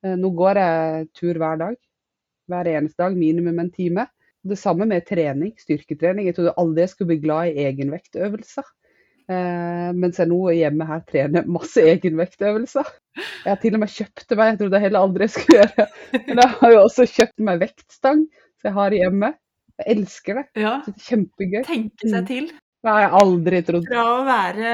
Nå 0.06 0.30
går 0.38 0.60
jeg 0.62 1.08
tur 1.18 1.40
hver 1.42 1.58
dag. 1.62 1.78
Hver 2.48 2.70
eneste 2.72 3.02
dag, 3.02 3.18
minimum 3.18 3.60
en 3.60 3.72
time. 3.74 4.06
Det 4.48 4.58
samme 4.60 4.86
med 4.88 5.06
trening, 5.08 5.54
styrketrening. 5.60 6.28
Jeg 6.30 6.38
trodde 6.38 6.56
aldri 6.62 6.86
jeg 6.86 6.94
skulle 6.94 7.14
bli 7.16 7.24
glad 7.26 7.52
i 7.52 7.66
egenvektøvelser. 7.68 8.68
Eh, 9.28 9.90
mens 9.92 10.22
jeg 10.22 10.30
nå 10.32 10.38
hjemme 10.56 10.86
her 10.88 11.02
trener 11.10 11.50
masse 11.52 11.84
egenvektøvelser. 11.84 12.92
Jeg 13.18 13.50
har 13.50 13.60
til 13.60 13.76
og 13.76 13.82
med 13.84 13.92
kjøpt 13.92 14.36
meg, 14.38 14.54
jeg 14.54 14.60
trodde 14.62 14.80
jeg 14.80 14.86
heller 14.86 15.04
aldri 15.04 15.26
jeg 15.26 15.34
skulle 15.34 15.58
gjøre 15.58 15.88
Men 16.30 16.42
jeg 16.44 16.54
har 16.62 16.72
jo 16.72 16.80
også 16.86 17.08
kjøpt 17.12 17.44
meg 17.50 17.60
vektstang, 17.66 18.24
så 18.56 18.70
jeg 18.70 18.76
har 18.78 18.96
hjemme. 18.96 19.34
Jeg 19.78 19.98
elsker 19.98 20.40
det. 20.40 20.46
Ja. 20.64 20.78
Det 20.86 20.94
er 20.96 21.04
kjempegøy. 21.10 21.60
Tenke 21.68 22.14
seg 22.14 22.30
til. 22.30 22.48
Det 22.86 22.92
har 22.94 23.02
jeg 23.02 23.14
aldri 23.18 23.60
trodd. 23.66 23.88
Fra 23.90 24.02
å 24.06 24.18
være 24.28 24.74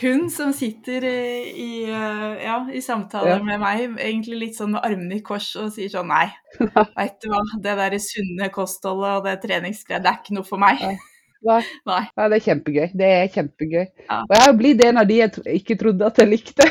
hun 0.00 0.22
som 0.32 0.52
sitter 0.56 1.04
i, 1.06 1.68
ja, 1.90 2.56
i 2.72 2.80
samtaler 2.82 3.36
Ja. 3.36 3.42
med 3.44 3.60
meg, 3.60 3.82
egentlig 4.00 4.38
litt 4.40 4.56
sånn 4.58 4.72
med 4.74 4.86
armene 4.86 5.18
i 5.20 5.22
kors 5.22 5.50
og 5.60 5.68
sier 5.74 5.92
sånn 5.92 6.08
nei, 6.08 6.26
veit 6.96 7.18
du 7.20 7.28
hva, 7.30 7.42
det 7.66 7.76
der 7.82 7.98
sunne 8.02 8.48
kostholdet 8.54 9.18
og 9.18 9.28
det 9.28 9.36
treningsgreiet, 9.44 10.02
det 10.02 10.10
er 10.10 10.22
ikke 10.22 10.38
noe 10.38 10.48
for 10.48 10.62
meg. 10.62 10.80
Nei. 10.88 10.96
Nei. 11.44 11.60
Nei. 11.84 12.00
Ja, 12.16 12.26
det 12.32 12.36
er 12.38 12.44
kjempegøy. 12.46 12.86
Det 12.96 13.08
er 13.18 13.26
kjempegøy. 13.34 13.82
Ja. 14.08 14.22
Og 14.24 14.30
jeg 14.32 14.42
har 14.46 14.54
blitt 14.56 14.80
en 14.86 15.00
av 15.02 15.08
de 15.10 15.18
jeg 15.20 15.58
ikke 15.60 15.76
trodde 15.76 16.06
at 16.08 16.16
jeg 16.22 16.30
likte. 16.30 16.64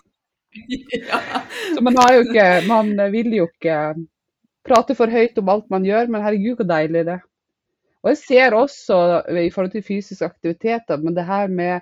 ja. 1.06 1.20
Så 1.76 1.84
man 1.86 1.94
har 2.02 2.16
jo 2.16 2.24
ikke 2.26 2.46
Man 2.66 2.90
vil 3.14 3.36
jo 3.38 3.46
ikke 3.46 3.76
prate 4.66 4.96
for 4.98 5.06
høyt 5.14 5.38
om 5.38 5.52
alt 5.54 5.70
man 5.70 5.86
gjør, 5.86 6.10
men 6.10 6.24
herregud, 6.26 6.58
hvor 6.58 6.66
deilig 6.66 7.04
det 7.06 7.14
er. 7.14 7.22
Og 8.00 8.12
jeg 8.14 8.20
ser 8.22 8.56
også 8.56 8.98
i 9.36 9.48
forhold 9.52 9.74
til 9.74 9.84
fysisk 9.84 10.24
aktivitet, 10.24 10.88
men 11.02 11.16
det 11.16 11.26
her 11.28 11.50
med 11.52 11.74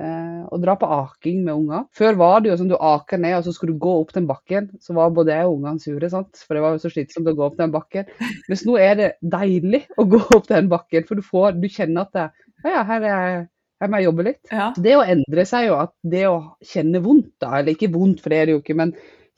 eh, 0.00 0.42
å 0.44 0.58
dra 0.60 0.74
på 0.78 0.88
aking 0.98 1.40
med 1.46 1.54
unger. 1.54 1.86
Før 1.96 2.18
var 2.20 2.42
det 2.42 2.50
jo 2.50 2.58
sånn 2.60 2.72
du 2.72 2.76
aker 2.76 3.20
ned, 3.22 3.38
og 3.38 3.46
så 3.46 3.54
skulle 3.56 3.76
du 3.76 3.82
gå 3.82 3.94
opp 4.02 4.12
den 4.16 4.28
bakken. 4.28 4.68
Så 4.84 4.96
var 4.96 5.14
både 5.16 5.36
jeg 5.36 5.48
og 5.48 5.56
ungene 5.58 5.82
sure, 5.82 6.10
sant? 6.12 6.44
for 6.44 6.56
det 6.56 6.64
var 6.64 6.76
jo 6.76 6.82
så 6.84 6.92
slitsomt 6.92 7.30
å 7.32 7.36
gå 7.38 7.46
opp 7.46 7.56
den 7.60 7.72
bakken. 7.74 8.12
Mens 8.50 8.66
nå 8.68 8.76
er 8.80 8.98
det 9.00 9.08
deilig 9.34 9.86
å 9.96 10.06
gå 10.12 10.20
opp 10.36 10.50
den 10.50 10.68
bakken, 10.72 11.08
for 11.08 11.20
du, 11.20 11.24
får, 11.24 11.56
du 11.62 11.68
kjenner 11.72 12.06
at 12.06 12.18
det, 12.18 12.28
«Å 12.62 12.70
ja, 12.76 12.84
her, 12.86 13.08
er, 13.10 13.40
jeg 13.82 13.90
må 13.90 13.98
jobbe 14.04 14.28
litt. 14.28 14.42
Ja. 14.52 14.68
Det 14.78 14.92
å 14.94 15.06
endre 15.14 15.46
seg 15.48 15.70
jo, 15.70 15.80
at 15.82 15.96
det 16.12 16.26
å 16.28 16.36
kjenne 16.62 17.00
vondt, 17.02 17.32
da, 17.42 17.56
eller 17.58 17.74
ikke 17.74 17.90
vondt, 17.96 18.20
for 18.22 18.30
det 18.30 18.38
er 18.38 18.48
det 18.48 18.54
jo 18.54 18.60
ikke, 18.62 18.76
men 18.78 18.92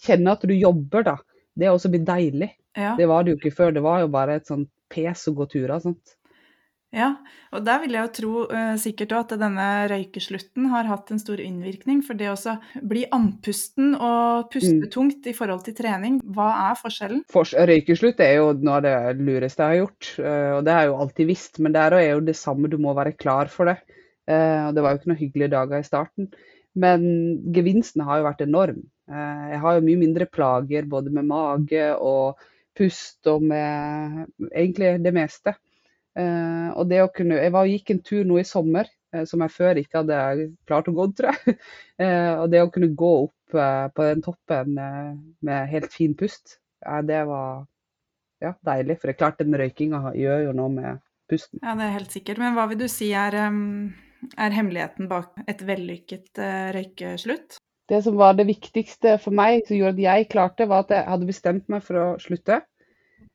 kjenne 0.04 0.34
at 0.34 0.44
du 0.44 0.52
jobber, 0.52 1.06
da, 1.06 1.14
det 1.54 1.70
er 1.70 1.72
også 1.72 1.88
blitt 1.94 2.04
deilig. 2.10 2.50
ja. 2.76 2.92
Det 2.98 3.06
var 3.08 3.24
det 3.24 3.32
jo 3.32 3.38
ikke 3.38 3.54
før, 3.54 3.72
det 3.72 3.84
var 3.86 4.02
jo 4.02 4.10
bare 4.12 4.36
et 4.40 4.50
sånt 4.50 4.68
pes 4.92 5.24
å 5.30 5.34
gå 5.38 5.46
turer. 5.48 5.78
sant? 5.80 6.18
Ja, 6.94 7.08
og 7.50 7.64
der 7.66 7.80
vil 7.82 7.96
jeg 7.96 8.06
jo 8.06 8.10
tro 8.14 8.32
eh, 8.54 8.76
sikkert 8.78 9.12
òg 9.16 9.24
at 9.24 9.40
denne 9.40 9.64
røykeslutten 9.90 10.68
har 10.70 10.86
hatt 10.86 11.10
en 11.10 11.18
stor 11.18 11.40
innvirkning. 11.42 12.04
For 12.06 12.14
det 12.14 12.28
å 12.30 12.54
bli 12.86 13.02
andpusten 13.10 13.96
og 13.98 14.50
puste 14.54 14.76
Mm. 14.84 14.90
tungt 14.94 15.26
i 15.26 15.34
forhold 15.34 15.64
til 15.66 15.74
trening, 15.74 16.20
hva 16.22 16.70
er 16.70 16.78
forskjellen? 16.78 17.24
For, 17.34 17.42
røykeslutt 17.44 18.20
er 18.22 18.36
jo 18.36 18.52
noe 18.54 18.76
av 18.78 18.82
det 18.86 18.94
lureste 19.18 19.58
jeg 19.66 19.72
har 19.72 19.80
gjort, 19.82 20.12
eh, 20.22 20.52
og 20.56 20.64
det 20.64 20.72
har 20.72 20.82
jeg 20.84 20.92
jo 20.92 21.00
alltid 21.02 21.26
visst. 21.26 21.58
Men 21.58 21.72
der 21.72 21.92
er 21.98 22.06
jo 22.12 22.20
det 22.20 22.36
samme, 22.36 22.70
du 22.70 22.78
må 22.78 22.94
være 22.94 23.16
klar 23.18 23.48
for 23.50 23.64
det. 23.66 23.78
Eh, 24.28 24.68
Og 24.68 24.74
det 24.74 24.82
var 24.82 24.94
jo 24.94 24.98
ikke 25.02 25.10
noen 25.12 25.22
hyggelige 25.24 25.50
dager 25.50 25.78
i 25.78 25.82
starten. 25.90 26.30
Men 26.76 27.02
gevinsten 27.52 28.02
har 28.06 28.18
jo 28.22 28.24
vært 28.30 28.46
enorm. 28.46 28.82
Eh, 29.10 29.50
Jeg 29.50 29.60
har 29.60 29.74
jo 29.80 29.86
mye 29.86 29.98
mindre 29.98 30.26
plager 30.26 30.86
både 30.88 31.10
med 31.12 31.26
mage 31.26 31.90
og 32.00 32.38
pust 32.76 33.26
og 33.26 33.42
med 33.42 34.26
egentlig 34.54 35.02
det 35.02 35.12
meste. 35.14 35.54
Eh, 36.14 36.68
og 36.78 36.86
det 36.90 37.00
å 37.02 37.10
kunne 37.10 37.40
Jeg 37.40 37.52
var, 37.54 37.66
gikk 37.66 37.90
en 37.90 38.02
tur 38.06 38.26
nå 38.26 38.38
i 38.38 38.46
sommer 38.46 38.86
eh, 38.86 39.24
som 39.26 39.42
jeg 39.42 39.50
før 39.50 39.80
ikke 39.80 40.02
hadde 40.02 40.18
klart 40.68 40.90
å 40.90 40.94
gå, 40.96 41.08
tror 41.18 41.34
jeg. 41.34 41.58
Eh, 41.94 42.32
og 42.42 42.48
det 42.50 42.58
å 42.58 42.70
kunne 42.74 42.88
gå 42.98 43.08
opp 43.28 43.54
på 43.54 44.02
den 44.02 44.22
toppen 44.24 44.72
med 44.74 45.68
helt 45.70 45.92
fin 45.94 46.16
pust, 46.18 46.56
det 47.06 47.20
var 47.28 47.60
ja, 48.42 48.50
deilig. 48.66 48.96
For 48.98 49.06
det 49.06 49.12
er 49.12 49.18
klart 49.20 49.38
den 49.38 49.54
røykinga 49.54 50.10
gjør 50.18 50.40
jo 50.48 50.54
noe 50.58 50.72
med 50.74 51.04
pusten. 51.30 51.60
Ja, 51.62 51.76
det 51.78 51.84
er 51.86 51.94
helt 52.00 52.16
sikkert. 52.16 52.40
Men 52.42 52.56
hva 52.56 52.64
vil 52.72 52.80
du 52.80 52.88
si 52.90 53.12
er, 53.14 53.36
er 53.38 54.56
hemmeligheten 54.56 55.06
bak 55.12 55.38
et 55.46 55.62
vellykket 55.68 56.42
røykeslutt? 56.74 57.60
Det 57.94 58.02
som 58.08 58.18
var 58.18 58.34
det 58.34 58.48
viktigste 58.50 59.14
for 59.22 59.38
meg, 59.38 59.62
som 59.68 59.78
gjorde 59.78 60.00
at 60.00 60.04
jeg 60.08 60.28
klarte, 60.34 60.66
var 60.66 60.82
at 60.88 60.96
jeg 60.96 61.06
hadde 61.12 61.30
bestemt 61.30 61.70
meg 61.70 61.86
for 61.86 62.00
å 62.00 62.08
slutte. 62.26 62.58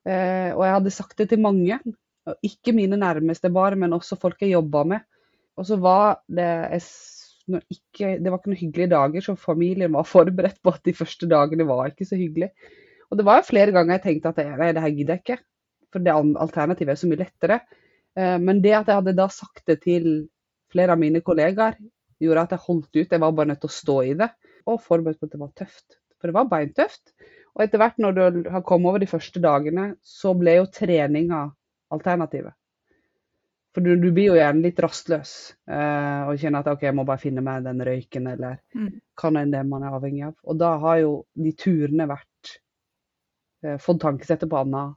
Og 0.04 0.66
jeg 0.68 0.76
hadde 0.82 0.98
sagt 1.00 1.16
det 1.24 1.30
til 1.32 1.48
mange. 1.48 1.80
Og 2.28 2.36
Ikke 2.44 2.74
mine 2.76 2.98
nærmeste 3.00 3.50
bare, 3.50 3.78
men 3.80 3.94
også 3.96 4.18
folk 4.20 4.42
jeg 4.42 4.52
jobba 4.52 4.84
med. 4.84 5.06
Og 5.58 5.66
så 5.66 5.78
var 5.82 6.22
det 6.28 6.46
jeg, 6.46 6.82
ikke, 7.70 8.20
Det 8.20 8.32
var 8.32 8.38
ikke 8.40 8.52
noen 8.52 8.62
hyggelige 8.64 8.92
dager, 8.94 9.22
så 9.26 9.36
familien 9.36 9.94
var 9.94 10.08
forberedt 10.16 10.62
på 10.64 10.74
at 10.76 10.84
de 10.86 10.94
første 10.94 11.30
dagene 11.30 11.68
var 11.68 11.90
ikke 11.90 12.08
så 12.08 12.20
hyggelige. 12.20 12.52
Og 13.10 13.18
det 13.18 13.26
var 13.26 13.40
jo 13.40 13.50
flere 13.50 13.74
ganger 13.74 13.98
jeg 13.98 14.06
tenkte 14.06 14.34
at 14.34 14.60
nei, 14.60 14.74
det 14.76 14.84
her 14.84 14.96
gidder 14.96 15.18
jeg 15.18 15.26
ikke. 15.26 15.40
For 15.90 16.06
det 16.06 16.14
alternativet 16.14 16.94
er 16.94 17.00
så 17.02 17.10
mye 17.10 17.24
lettere. 17.24 17.62
Eh, 18.18 18.38
men 18.42 18.62
det 18.62 18.76
at 18.78 18.92
jeg 18.92 19.00
hadde 19.02 19.18
da 19.18 19.26
sagt 19.34 19.64
det 19.70 19.80
til 19.86 20.10
flere 20.70 20.94
av 20.94 21.02
mine 21.02 21.24
kollegaer, 21.26 21.80
gjorde 22.22 22.44
at 22.46 22.54
jeg 22.54 22.66
holdt 22.68 22.92
ut. 22.94 23.10
Jeg 23.10 23.24
var 23.24 23.34
bare 23.34 23.54
nødt 23.54 23.64
til 23.64 23.72
å 23.72 23.80
stå 23.80 23.98
i 24.06 24.14
det. 24.20 24.30
Og 24.70 24.84
forberedt 24.86 25.20
på 25.20 25.30
at 25.30 25.34
det 25.34 25.42
var 25.42 25.56
tøft. 25.58 25.98
For 26.20 26.30
det 26.30 26.36
var 26.36 26.52
beintøft. 26.52 27.16
Og 27.56 27.66
etter 27.66 27.82
hvert 27.82 27.98
når 27.98 28.18
du 28.18 28.44
har 28.54 28.64
kommet 28.68 28.92
over 28.92 29.02
de 29.02 29.10
første 29.10 29.42
dagene, 29.42 29.94
så 30.06 30.36
ble 30.38 30.60
jo 30.60 30.68
treninga 30.72 31.48
alternativet. 31.96 32.54
For 33.76 33.86
du, 33.86 33.92
du 34.02 34.10
blir 34.12 34.32
jo 34.32 34.38
gjerne 34.40 34.64
litt 34.66 34.80
rastløs 34.82 35.32
eh, 35.70 36.22
og 36.26 36.40
kjenner 36.42 36.64
at 36.64 36.72
OK, 36.72 36.88
jeg 36.88 36.96
må 36.98 37.06
bare 37.06 37.22
finne 37.22 37.44
meg 37.46 37.68
den 37.68 37.84
røyken, 37.86 38.32
eller 38.32 38.58
Mm. 38.76 38.90
kan 39.18 39.38
enn 39.38 39.52
det 39.54 39.62
man 39.68 39.84
er 39.84 39.94
avhengig 39.98 40.24
av. 40.26 40.36
Og 40.44 40.58
da 40.58 40.72
har 40.82 40.98
jo 41.04 41.12
de 41.38 41.52
turene 41.54 42.08
vært 42.10 42.56
eh, 43.64 43.78
fått 43.78 44.02
tankesettet 44.02 44.50
på 44.50 44.58
andre, 44.58 44.96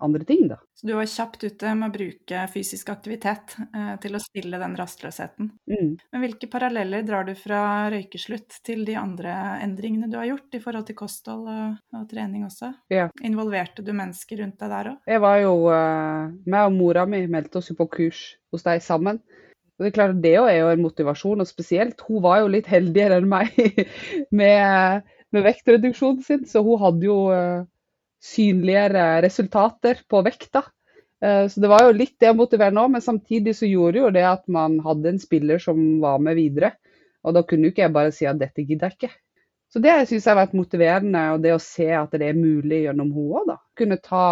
andre 0.00 0.24
ting, 0.24 0.46
da. 0.48 0.58
Så 0.74 0.86
du 0.88 0.94
var 0.96 1.08
kjapt 1.10 1.44
ute 1.44 1.74
med 1.76 1.90
å 1.90 1.94
bruke 1.94 2.44
fysisk 2.52 2.88
aktivitet 2.92 3.56
eh, 3.68 3.94
til 4.02 4.16
å 4.16 4.22
stille 4.22 4.60
den 4.62 4.76
rastløsheten. 4.78 5.50
Mm. 5.70 5.90
Men 6.00 6.24
hvilke 6.24 6.48
paralleller 6.52 7.04
drar 7.06 7.28
du 7.28 7.34
fra 7.38 7.62
røykeslutt 7.92 8.60
til 8.66 8.86
de 8.88 8.96
andre 9.00 9.34
endringene 9.64 10.08
du 10.10 10.16
har 10.20 10.30
gjort 10.30 10.56
i 10.56 10.62
forhold 10.62 10.88
til 10.88 10.98
kosthold 10.98 11.50
og, 11.52 11.76
og 11.96 12.06
trening 12.10 12.46
også? 12.48 12.72
Ja. 12.92 13.10
Involverte 13.26 13.84
du 13.84 13.92
mennesker 13.96 14.40
rundt 14.42 14.60
deg 14.62 14.72
der 14.72 14.92
òg? 14.94 15.02
Jeg 15.10 15.24
var 15.26 15.42
jo 15.42 15.54
eh, 15.74 16.32
meg 16.50 16.70
og 16.70 16.78
mora 16.78 17.06
mi 17.08 17.26
meldte 17.30 17.60
oss 17.60 17.70
jo 17.72 17.76
på 17.78 17.90
kurs 17.98 18.24
hos 18.54 18.66
deg 18.66 18.82
sammen. 18.84 19.20
Og 19.80 19.84
det 19.84 19.90
er 19.90 19.96
klart 19.96 20.18
det 20.20 20.34
er 20.36 20.58
jo 20.58 20.72
en 20.74 20.82
motivasjon, 20.84 21.40
og 21.40 21.48
spesielt 21.48 22.02
hun 22.04 22.20
var 22.24 22.42
jo 22.42 22.50
litt 22.52 22.66
heldigere 22.68 23.16
enn 23.20 23.28
meg 23.30 23.54
med, 24.40 25.06
med 25.32 25.46
vektreduksjonen 25.46 26.24
sin, 26.26 26.42
så 26.48 26.60
hun 26.66 26.82
hadde 26.82 27.08
jo 27.08 27.20
eh, 27.32 27.62
synligere 28.20 29.22
resultater 29.24 30.02
på 30.08 30.22
vekta. 30.26 30.64
Eh, 31.22 31.48
Så 31.48 31.60
det 31.60 31.68
var 31.68 31.84
jo 31.86 31.96
litt 31.96 32.20
motivere 32.36 32.74
nå, 32.74 32.86
men 32.88 33.00
samtidig 33.04 33.56
så 33.56 33.68
gjorde 33.68 33.98
jo 34.04 34.10
det 34.10 34.24
at 34.24 34.46
man 34.48 34.78
hadde 34.84 35.08
en 35.14 35.18
spiller 35.22 35.58
som 35.58 36.00
var 36.00 36.18
med 36.18 36.36
videre. 36.36 36.74
Og 37.24 37.34
da 37.36 37.42
kunne 37.42 37.68
jo 37.68 37.74
ikke 37.74 37.84
jeg 37.84 37.92
bare 37.96 38.12
si 38.16 38.26
at 38.28 38.38
dette 38.40 38.64
gidder 38.64 38.88
jeg 38.88 38.96
ikke. 38.96 39.16
Så 39.70 39.80
det 39.84 39.92
syns 40.08 40.24
jeg 40.24 40.32
har 40.32 40.40
vært 40.40 40.56
motiverende, 40.58 41.20
og 41.34 41.42
det 41.44 41.52
å 41.54 41.60
se 41.62 41.90
at 41.94 42.10
det 42.18 42.26
er 42.26 42.38
mulig 42.38 42.84
gjennom 42.86 43.12
henne 43.14 43.36
òg, 43.38 43.44
da. 43.52 43.56
Kunne 43.78 44.00
ta 44.02 44.22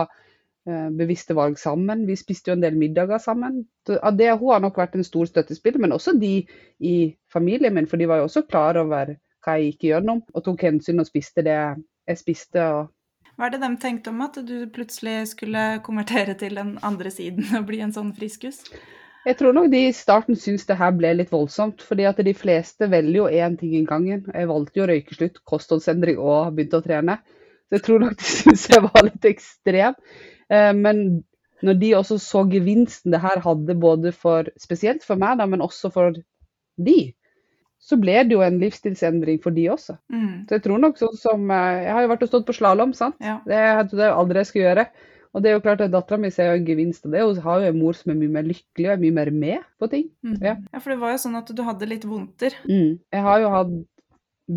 eh, 0.67 0.89
bevisste 0.99 1.37
valg 1.39 1.59
sammen. 1.61 2.07
Vi 2.09 2.17
spiste 2.19 2.51
jo 2.51 2.57
en 2.57 2.65
del 2.65 2.77
middager 2.81 3.21
sammen. 3.23 3.63
Av 4.01 4.17
det, 4.19 4.33
hun 4.41 4.53
har 4.55 4.65
nok 4.65 4.81
vært 4.81 4.97
en 4.99 5.07
stor 5.07 5.29
støttespiller, 5.31 5.79
men 5.85 5.95
også 5.95 6.17
de 6.19 6.33
i 6.81 6.97
familien 7.33 7.77
min, 7.77 7.87
for 7.87 8.01
de 8.01 8.09
var 8.11 8.23
jo 8.23 8.29
også 8.29 8.45
klar 8.49 8.81
over 8.81 9.15
hva 9.45 9.57
jeg 9.59 9.73
gikk 9.73 9.91
gjennom, 9.93 10.25
og 10.35 10.45
tok 10.45 10.65
hensyn 10.67 11.01
og 11.01 11.07
spiste 11.07 11.45
det 11.47 11.59
jeg 11.59 12.19
spiste. 12.19 12.65
og 12.65 12.89
Hva 13.39 13.47
er 13.47 13.55
det 13.55 13.61
de 13.63 13.69
tenkte 13.79 14.11
om 14.11 14.23
at 14.25 14.35
du 14.43 14.57
plutselig 14.75 15.29
skulle 15.31 15.65
konvertere 15.87 16.35
til 16.39 16.57
den 16.59 16.73
andre 16.83 17.13
siden 17.15 17.47
og 17.55 17.69
bli 17.69 17.79
en 17.85 17.95
sånn 17.95 18.11
friskus? 18.17 18.65
Jeg 19.29 19.37
tror 19.39 19.55
nok 19.55 19.69
de 19.71 19.85
i 19.87 19.95
starten 19.95 20.39
syntes 20.39 20.67
det 20.67 20.79
her 20.81 20.91
ble 20.97 21.13
litt 21.15 21.31
voldsomt, 21.31 21.83
fordi 21.85 22.07
at 22.09 22.19
de 22.25 22.35
fleste 22.35 22.89
velger 22.91 23.19
jo 23.19 23.29
én 23.29 23.55
ting 23.61 23.77
i 23.77 23.85
gangen. 23.87 24.25
Jeg 24.33 24.49
valgte 24.51 24.81
jo 24.81 24.89
røykeslutt, 24.91 25.39
kostholdsendring 25.47 26.19
og 26.19 26.55
begynte 26.57 26.81
å 26.81 26.87
trene. 26.87 27.19
Så 27.69 27.79
jeg 27.79 27.85
tror 27.87 28.03
nok 28.03 28.19
de 28.19 28.29
syntes 28.33 28.67
jeg 28.73 28.85
var 28.89 29.07
litt 29.07 29.31
ekstrem. 29.31 29.99
Eh, 30.51 30.73
Men 30.75 31.05
når 31.63 31.79
de 31.79 31.93
også 31.99 32.19
så 32.23 32.45
gevinsten 32.51 33.15
det 33.15 33.23
her 33.23 33.43
hadde, 33.45 33.79
både 33.79 34.15
for, 34.17 34.51
spesielt 34.59 35.07
for 35.07 35.21
meg, 35.21 35.43
men 35.47 35.63
også 35.63 35.93
for 35.95 36.19
de, 36.79 36.99
så 37.79 37.99
ble 38.01 38.17
det 38.27 38.35
jo 38.35 38.41
en 38.43 38.59
livsstilsendring 38.61 39.39
for 39.43 39.55
de 39.55 39.69
også. 39.73 39.95
Mm. 40.13 40.49
Så 40.49 40.57
jeg 40.57 40.65
tror 40.65 40.81
nok 40.83 40.99
sånn 40.99 41.15
som 41.19 41.45
eh, 41.55 41.85
Jeg 41.87 41.93
har 41.95 42.05
jo 42.05 42.11
vært 42.11 42.25
og 42.27 42.33
stått 42.33 42.49
på 42.49 42.57
slalåm, 42.57 42.95
sant. 42.97 43.17
Ja. 43.23 43.39
Det 43.47 43.61
hadde 43.61 44.03
jeg 44.03 44.15
aldri 44.15 44.43
jeg 44.43 44.51
skulle 44.51 44.67
gjøre. 44.67 44.87
Og 45.37 45.45
det 45.45 45.51
er 45.51 45.55
jo 45.59 45.63
klart 45.63 45.83
at 45.85 45.93
dattera 45.93 46.19
mi 46.19 46.31
ser 46.35 46.51
jo 46.51 46.57
en 46.59 46.67
gevinst 46.67 47.05
av 47.07 47.13
det. 47.15 47.23
Hun 47.23 47.39
har 47.45 47.61
jo 47.63 47.71
en 47.71 47.79
mor 47.79 47.95
som 47.95 48.11
er 48.11 48.19
mye 48.19 48.33
mer 48.39 48.49
lykkelig 48.49 48.89
og 48.89 48.95
er 48.95 49.03
mye 49.05 49.17
mer 49.21 49.31
med 49.45 49.69
på 49.79 49.91
ting. 49.93 50.09
Mm. 50.25 50.39
Ja. 50.41 50.57
ja, 50.57 50.81
for 50.81 50.95
det 50.95 50.99
var 51.03 51.15
jo 51.15 51.21
sånn 51.23 51.39
at 51.39 51.53
du 51.55 51.63
hadde 51.67 51.89
litt 51.91 52.07
vondter. 52.09 52.57
Mm. 52.65 52.99
Jeg 53.15 53.25
har 53.29 53.45
jo 53.45 53.55
hatt 53.55 53.77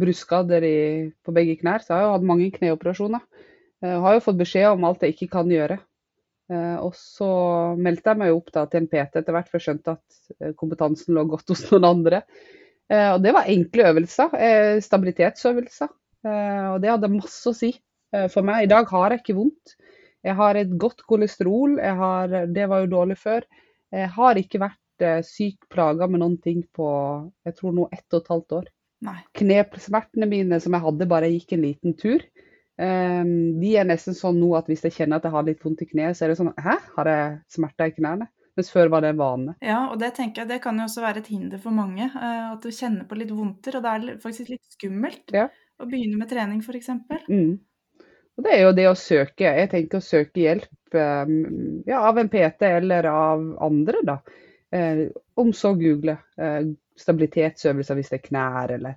bruskader 0.01 0.63
i, 0.65 0.77
på 1.21 1.33
begge 1.35 1.57
knær, 1.59 1.83
så 1.83 1.91
jeg 1.93 1.99
har 1.99 2.07
jo 2.07 2.15
hatt 2.15 2.27
mange 2.31 2.47
kneoperasjoner. 2.55 3.23
Jeg 3.83 4.01
har 4.05 4.15
jo 4.15 4.23
fått 4.23 4.39
beskjed 4.39 4.69
om 4.71 4.85
alt 4.87 5.03
jeg 5.03 5.15
ikke 5.17 5.31
kan 5.35 5.51
gjøre. 5.51 5.77
Eh, 6.51 6.77
Og 6.83 6.95
så 6.97 7.29
meldte 7.79 8.13
jeg 8.13 8.21
meg 8.21 8.31
jo 8.31 8.39
opp 8.39 8.51
da, 8.55 8.65
til 8.69 8.83
en 8.83 8.89
PT 8.91 9.21
etter 9.21 9.35
hvert, 9.35 9.51
for 9.51 9.59
jeg 9.59 9.67
skjønte 9.67 9.95
at 9.97 10.39
eh, 10.39 10.55
kompetansen 10.57 11.15
lå 11.17 11.25
godt 11.31 11.51
hos 11.53 11.65
noen 11.69 11.89
andre. 11.89 12.23
Eh, 12.91 13.09
Og 13.15 13.21
det 13.23 13.33
var 13.35 13.47
enkle 13.49 13.87
øvelser, 13.91 14.33
eh, 14.35 14.79
stabilitetsøvelser. 14.83 15.89
Eh, 16.25 16.67
Og 16.73 16.81
det 16.81 16.91
hadde 16.91 17.09
masse 17.13 17.47
å 17.49 17.55
si 17.55 17.71
eh, 18.13 18.27
for 18.27 18.43
meg. 18.43 18.63
I 18.65 18.71
dag 18.73 18.89
har 18.91 19.11
jeg 19.11 19.21
ikke 19.23 19.37
vondt. 19.37 19.75
Jeg 20.23 20.35
har 20.37 20.55
et 20.55 20.73
godt 20.77 21.01
kolesterol, 21.09 21.77
jeg 21.81 21.95
har, 21.97 22.27
det 22.45 22.67
var 22.69 22.83
jo 22.83 22.91
dårlig 22.91 23.17
før. 23.17 23.41
Jeg 23.91 24.09
har 24.13 24.35
ikke 24.37 24.59
vært 24.61 25.25
syk 25.25 25.65
plaga 25.73 26.05
med 26.07 26.21
noen 26.21 26.35
ting 26.37 26.59
på 26.77 26.85
jeg 27.43 27.55
tror 27.57 27.73
nå 27.73 27.87
ett 27.91 28.05
og 28.13 28.19
et 28.21 28.29
halvt 28.29 28.53
år. 28.59 28.67
Nei. 29.01 29.15
Knesmertene 29.33 30.27
mine 30.29 30.59
som 30.61 30.77
jeg 30.77 30.85
hadde 30.85 31.07
bare 31.09 31.25
jeg 31.25 31.39
gikk 31.39 31.55
en 31.57 31.65
liten 31.65 31.95
tur, 31.97 32.21
de 32.77 33.71
er 33.77 33.89
nesten 33.89 34.13
sånn 34.13 34.37
nå 34.39 34.51
at 34.57 34.69
hvis 34.69 34.85
jeg 34.85 34.93
kjenner 34.93 35.17
at 35.17 35.25
jeg 35.25 35.33
har 35.33 35.43
litt 35.49 35.65
vondt 35.65 35.81
i 35.81 35.89
kneet, 35.89 36.13
så 36.17 36.25
er 36.25 36.29
det 36.31 36.37
sånn 36.37 36.53
Hæ, 36.53 36.77
har 36.99 37.09
jeg 37.09 37.39
smerter 37.49 37.89
i 37.89 37.95
knærne? 37.97 38.29
Mens 38.61 38.69
før 38.69 38.91
var 38.93 39.01
det 39.01 39.15
vane. 39.17 39.55
Ja, 39.65 39.79
og 39.89 39.97
det 40.01 40.11
tenker 40.19 40.43
jeg 40.43 40.51
det 40.51 40.59
kan 40.61 40.77
jo 40.77 40.85
også 40.85 41.01
være 41.01 41.23
et 41.23 41.29
hinder 41.33 41.57
for 41.61 41.73
mange. 41.73 42.05
eh, 42.13 42.51
At 42.51 42.61
du 42.61 42.69
kjenner 42.69 43.07
på 43.09 43.17
litt 43.17 43.31
vondter, 43.33 43.77
og 43.79 43.83
det 43.87 43.91
er 43.97 44.19
faktisk 44.21 44.51
litt 44.53 44.75
skummelt 44.77 45.33
Ja. 45.33 45.47
å 45.81 45.87
begynne 45.89 46.19
med 46.19 46.29
trening, 46.29 46.61
f.eks. 46.61 46.91
Mm. 47.27 47.57
Og 48.37 48.45
det 48.45 48.51
er 48.53 48.61
jo 48.63 48.71
det 48.77 48.85
å 48.87 48.93
søke. 48.95 49.49
Jeg 49.57 49.69
tenker 49.73 49.97
å 49.99 50.05
søke 50.05 50.43
hjelp 50.45 50.95
eh, 50.95 51.33
ja, 51.89 52.03
av 52.05 52.17
en 52.21 52.29
PT 52.29 52.61
eller 52.69 53.09
av 53.09 53.47
andre, 53.65 54.03
da. 54.07 54.19
Eh, 54.71 55.07
om 55.41 55.49
så 55.57 55.73
google 55.75 56.15
eh, 56.37 56.69
stabilitetsøvelser 57.01 57.97
hvis 57.97 58.09
det 58.13 58.19
er 58.21 58.27
knær 58.29 58.71
eller 58.77 58.95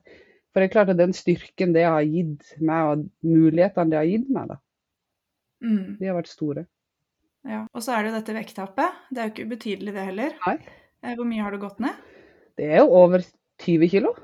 For 0.52 0.60
det 0.62 0.68
er 0.68 0.72
klart 0.76 0.92
at 0.92 1.00
den 1.00 1.12
styrken 1.16 1.72
det 1.74 1.82
har 1.88 2.04
gitt 2.06 2.52
meg, 2.60 2.84
og 2.92 3.08
mulighetene 3.26 3.90
det 3.90 3.98
har 3.98 4.06
gitt 4.12 4.28
meg, 4.30 4.52
da, 4.52 4.60
Mm, 5.64 5.96
de 5.98 6.06
har 6.06 6.14
vært 6.20 6.28
store. 6.28 6.66
Ja. 7.48 7.64
Og 7.74 7.84
så 7.84 7.94
er 7.94 8.02
det 8.04 8.12
jo 8.12 8.16
dette 8.18 8.36
vekttapet. 8.38 8.98
Det 9.10 9.20
er 9.20 9.28
jo 9.28 9.32
ikke 9.34 9.46
ubetydelig, 9.50 9.94
det 9.96 10.06
heller. 10.08 10.34
Nei. 10.46 10.56
Eh, 11.04 11.14
Hvor 11.18 11.28
mye 11.28 11.44
har 11.44 11.54
du 11.54 11.60
gått 11.62 11.80
ned? 11.84 11.96
Det 12.58 12.68
er 12.70 12.82
jo 12.82 12.90
over 13.02 13.24
20 13.64 13.88
kilo. 13.92 14.14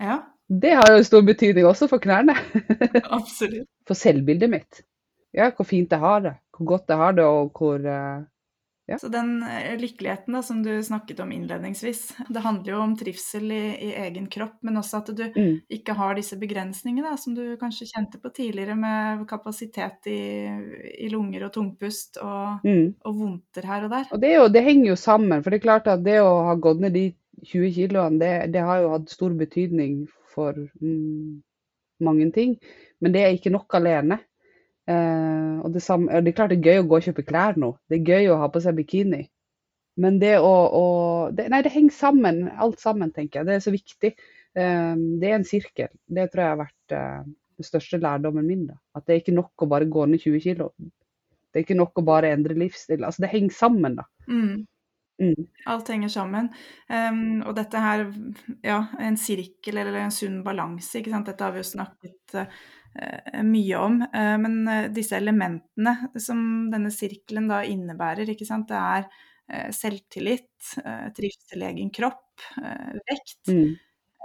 Ja, 0.00 0.20
Det 0.50 0.72
har 0.74 0.90
jo 0.96 1.02
stor 1.06 1.22
betydning 1.22 1.66
også 1.68 1.86
for 1.90 2.02
knærne. 2.02 2.34
absolutt. 3.18 3.68
For 3.86 3.94
selvbildet 3.94 4.50
mitt. 4.50 4.80
Ja, 5.36 5.50
hvor 5.54 5.68
fint 5.68 5.92
jeg 5.94 6.02
har 6.02 6.24
det. 6.24 6.32
Hvor 6.56 6.66
godt 6.72 6.90
jeg 6.90 6.98
har 6.98 7.12
det, 7.14 7.24
og 7.24 7.52
hvor 7.54 7.78
eh, 7.86 8.24
Ja. 8.90 8.96
Så 8.98 9.06
den 9.12 9.36
eh, 9.46 9.76
lykkeligheten 9.78 10.34
da, 10.34 10.40
som 10.42 10.64
du 10.66 10.72
snakket 10.82 11.20
om 11.22 11.30
innledningsvis, 11.32 12.00
det 12.34 12.42
handler 12.42 12.72
jo 12.74 12.80
om 12.82 12.96
trivsel 12.98 13.52
i, 13.54 13.60
i 13.86 13.90
egen 14.02 14.26
kropp, 14.32 14.56
men 14.66 14.80
også 14.80 14.98
at 15.04 15.12
du 15.14 15.22
Mm. 15.30 15.60
ikke 15.70 15.94
har 15.94 16.16
disse 16.18 16.34
begrensningene 16.40 17.12
da, 17.12 17.16
som 17.20 17.36
du 17.36 17.54
kanskje 17.60 17.86
kjente 17.92 18.18
på 18.18 18.32
tidligere, 18.34 18.74
med 18.74 19.22
kapasitet 19.30 20.08
i, 20.10 20.18
i 21.06 21.10
lunger 21.12 21.44
og 21.46 21.52
tungpust 21.54 22.18
og, 22.24 22.64
Mm. 22.66 22.94
og 23.06 23.14
vondter 23.20 23.68
her 23.70 23.84
og 23.86 23.90
der. 23.94 24.08
Og 24.10 24.20
det, 24.20 24.32
jo, 24.34 24.48
det 24.50 24.64
henger 24.66 24.88
jo 24.90 24.96
sammen. 24.98 25.42
For 25.44 25.50
det 25.54 25.60
er 25.60 25.66
klart 25.68 25.86
at 25.92 26.02
det 26.04 26.18
å 26.24 26.32
ha 26.48 26.56
gått 26.58 26.80
ned 26.82 26.92
de 26.98 27.04
20 27.46 27.70
kiloene, 27.78 28.18
det, 28.20 28.32
det 28.56 28.64
har 28.66 28.82
jo 28.82 28.90
hatt 28.96 29.08
stor 29.14 29.32
betydning 29.38 30.02
for 30.34 30.58
mm, 30.82 31.38
mange 32.04 32.26
ting. 32.34 32.56
Men 33.00 33.14
det 33.14 33.22
er 33.22 33.36
ikke 33.38 33.54
nok 33.54 33.78
alene. 33.78 34.18
Eh, 34.90 35.56
og 35.62 35.74
det, 35.74 35.82
samme, 35.84 36.22
det 36.24 36.32
er 36.32 36.36
klart 36.38 36.54
det 36.54 36.60
er 36.60 36.72
gøy 36.72 36.82
å 36.82 36.88
gå 36.90 36.98
og 36.98 37.06
kjøpe 37.06 37.26
klær 37.28 37.58
nå. 37.60 37.74
Det 37.90 38.00
er 38.00 38.14
gøy 38.14 38.30
å 38.32 38.40
ha 38.40 38.48
på 38.52 38.62
seg 38.64 38.78
bikini. 38.78 39.24
Men 40.00 40.16
det 40.22 40.36
å, 40.40 40.50
å 40.50 40.84
det, 41.34 41.48
Nei, 41.52 41.62
det 41.66 41.74
henger 41.74 41.96
sammen. 41.96 42.46
Alt 42.62 42.80
sammen, 42.82 43.12
tenker 43.14 43.40
jeg. 43.40 43.48
Det 43.48 43.58
er 43.58 43.66
så 43.66 43.74
viktig. 43.74 44.14
Eh, 44.58 44.94
det 45.20 45.30
er 45.30 45.36
en 45.38 45.46
sirkel. 45.46 45.92
Det 46.06 46.30
tror 46.30 46.44
jeg 46.44 46.54
har 46.54 46.62
vært 46.64 46.96
eh, 46.96 47.20
den 47.60 47.68
største 47.68 48.00
lærdommen 48.02 48.48
min. 48.48 48.66
da. 48.70 48.80
At 48.96 49.06
det 49.06 49.14
er 49.14 49.22
ikke 49.24 49.36
nok 49.36 49.66
å 49.66 49.70
bare 49.70 49.90
gå 49.90 50.08
ned 50.08 50.24
20 50.24 50.44
kilo. 50.46 50.72
Det 51.50 51.60
er 51.60 51.66
ikke 51.66 51.78
nok 51.78 51.98
å 51.98 52.06
bare 52.06 52.30
endre 52.34 52.56
livsstil. 52.58 53.02
Altså, 53.04 53.24
det 53.24 53.32
henger 53.32 53.56
sammen, 53.56 53.98
da. 53.98 54.06
Mm. 54.30 54.66
Mm. 55.20 55.46
Alt 55.68 55.90
henger 55.92 56.08
sammen. 56.08 56.48
Um, 56.88 57.42
og 57.44 57.52
dette 57.58 57.80
her, 57.82 58.06
ja, 58.64 58.78
en 59.02 59.18
sirkel 59.20 59.82
eller 59.82 59.98
en 60.00 60.14
sunn 60.14 60.38
balanse, 60.46 61.00
ikke 61.00 61.12
sant. 61.12 61.28
Dette 61.28 61.44
har 61.44 61.52
vi 61.52 61.60
jo 61.60 61.68
snakket 61.68 62.36
eh, 62.40 62.60
mye 63.46 63.76
om. 63.78 64.00
Eh, 64.02 64.36
men 64.42 64.56
eh, 64.68 64.88
disse 64.94 65.18
elementene 65.18 66.10
som 66.20 66.70
denne 66.72 66.90
sirkelen 66.94 67.48
da 67.50 67.62
innebærer, 67.66 68.32
ikke 68.32 68.48
sant. 68.48 68.68
Det 68.70 68.80
er 68.80 69.06
eh, 69.50 69.68
selvtillit, 69.74 70.74
eh, 70.82 71.06
trivsel 71.16 71.62
i 71.62 71.68
egen 71.70 71.92
kropp, 71.94 72.42
eh, 72.62 72.98
vekt. 73.12 73.52
Mm. 73.52 73.78